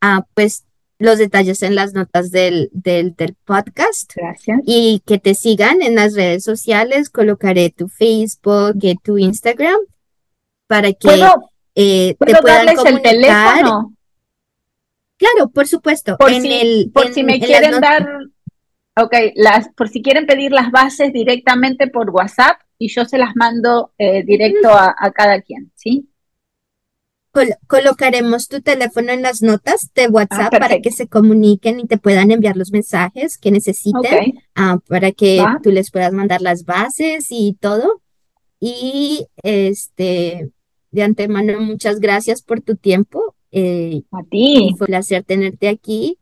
[0.00, 0.64] ah, pues
[0.98, 4.12] los detalles en las notas del, del, del, podcast.
[4.16, 4.60] Gracias.
[4.64, 7.10] Y que te sigan en las redes sociales.
[7.10, 9.80] Colocaré tu Facebook y tu Instagram
[10.70, 11.08] para que
[11.74, 12.92] eh, te puedan comunicar.
[12.94, 13.92] el teléfono?
[15.16, 16.16] Claro, por supuesto.
[16.16, 18.06] Por si, el, por si me quieren dar,
[18.96, 23.34] ok, las, por si quieren pedir las bases directamente por WhatsApp y yo se las
[23.34, 26.06] mando eh, directo a, cada quien, ¿sí?
[27.66, 31.96] colocaremos tu teléfono en las notas de WhatsApp ah, para que se comuniquen y te
[31.96, 37.26] puedan enviar los mensajes que necesiten ah, para que tú les puedas mandar las bases
[37.30, 38.02] y todo.
[38.60, 40.50] Y este,
[40.90, 43.34] de antemano, muchas gracias por tu tiempo.
[43.52, 44.74] Eh, a ti.
[44.76, 46.18] Fue un placer tenerte aquí.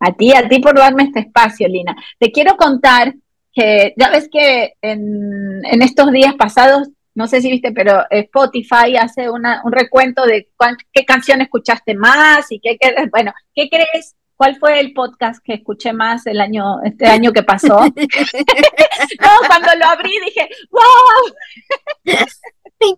[0.00, 1.96] A ti, a ti por darme este espacio, Lina.
[2.18, 3.14] Te quiero contar
[3.52, 9.30] que ya ves que en, estos días pasados, no sé si viste, pero Spotify hace
[9.30, 10.48] una, un recuento de
[10.92, 14.16] qué canción escuchaste más y qué, qué, bueno, ¿qué crees?
[14.36, 17.80] ¿Cuál fue el podcast que escuché más el año, este año que pasó?
[17.86, 22.14] no, cuando lo abrí dije, ¡wow!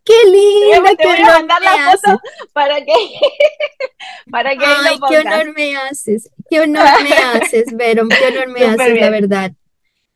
[0.05, 0.97] ¡Qué lindo!
[0.97, 2.20] Te voy a mandar la foto
[2.52, 2.93] para que,
[4.31, 8.61] para que Ay, qué honor me haces, qué honor me haces, Vero, qué honor me
[8.65, 9.52] haces, la verdad.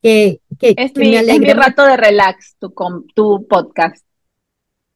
[0.01, 2.73] Que, que, es, mi, me es mi rato de relax, tu,
[3.15, 4.05] tu podcast.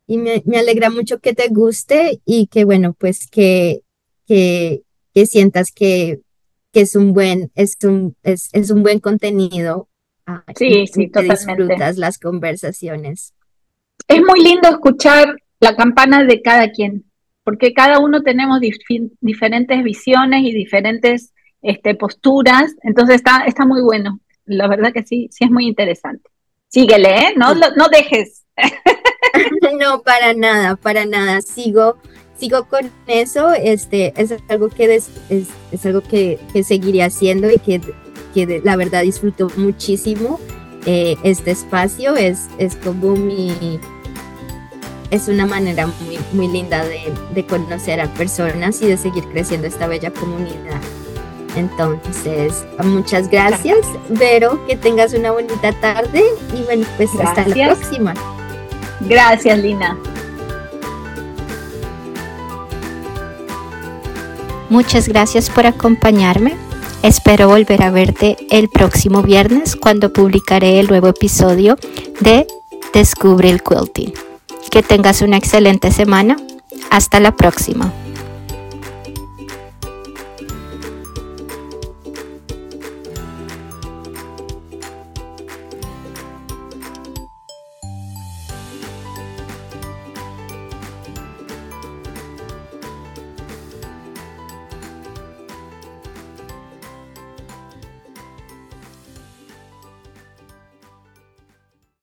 [0.06, 3.82] Y me, me, alegra mucho que te guste y que, bueno, pues que,
[4.26, 4.82] que,
[5.12, 6.20] que sientas que,
[6.72, 9.88] que es un buen, es un, es, es un buen contenido.
[10.56, 11.62] sí, sí, totalmente.
[11.62, 13.34] disfrutas las conversaciones
[14.08, 17.04] es muy lindo escuchar la campana de cada quien,
[17.44, 18.60] porque cada uno tenemos
[19.20, 25.28] diferentes visiones y diferentes este, posturas, entonces está, está muy bueno, la verdad que sí,
[25.30, 26.28] sí es muy interesante.
[26.68, 27.34] Síguele, ¿eh?
[27.36, 28.44] No, no dejes.
[29.78, 31.42] no, para nada, para nada.
[31.42, 31.96] Sigo,
[32.36, 33.52] sigo con eso.
[33.52, 37.80] Este, es algo que es, es, algo que, que, seguiré haciendo y que,
[38.34, 40.40] que la verdad disfruto muchísimo.
[40.86, 43.78] Eh, este espacio es, es como mi
[45.10, 49.66] es una manera muy, muy linda de, de conocer a personas y de seguir creciendo
[49.66, 50.80] esta bella comunidad.
[51.54, 53.78] Entonces, muchas gracias,
[54.08, 56.24] Vero, que tengas una bonita tarde
[56.56, 58.14] y bueno, pues hasta la próxima.
[59.00, 59.98] Gracias, Lina.
[64.70, 66.56] Muchas gracias por acompañarme.
[67.02, 71.76] Espero volver a verte el próximo viernes cuando publicaré el nuevo episodio
[72.20, 72.46] de
[72.94, 74.12] Descubre el Quilting.
[74.70, 76.36] Que tengas una excelente semana.
[76.90, 77.92] Hasta la próxima.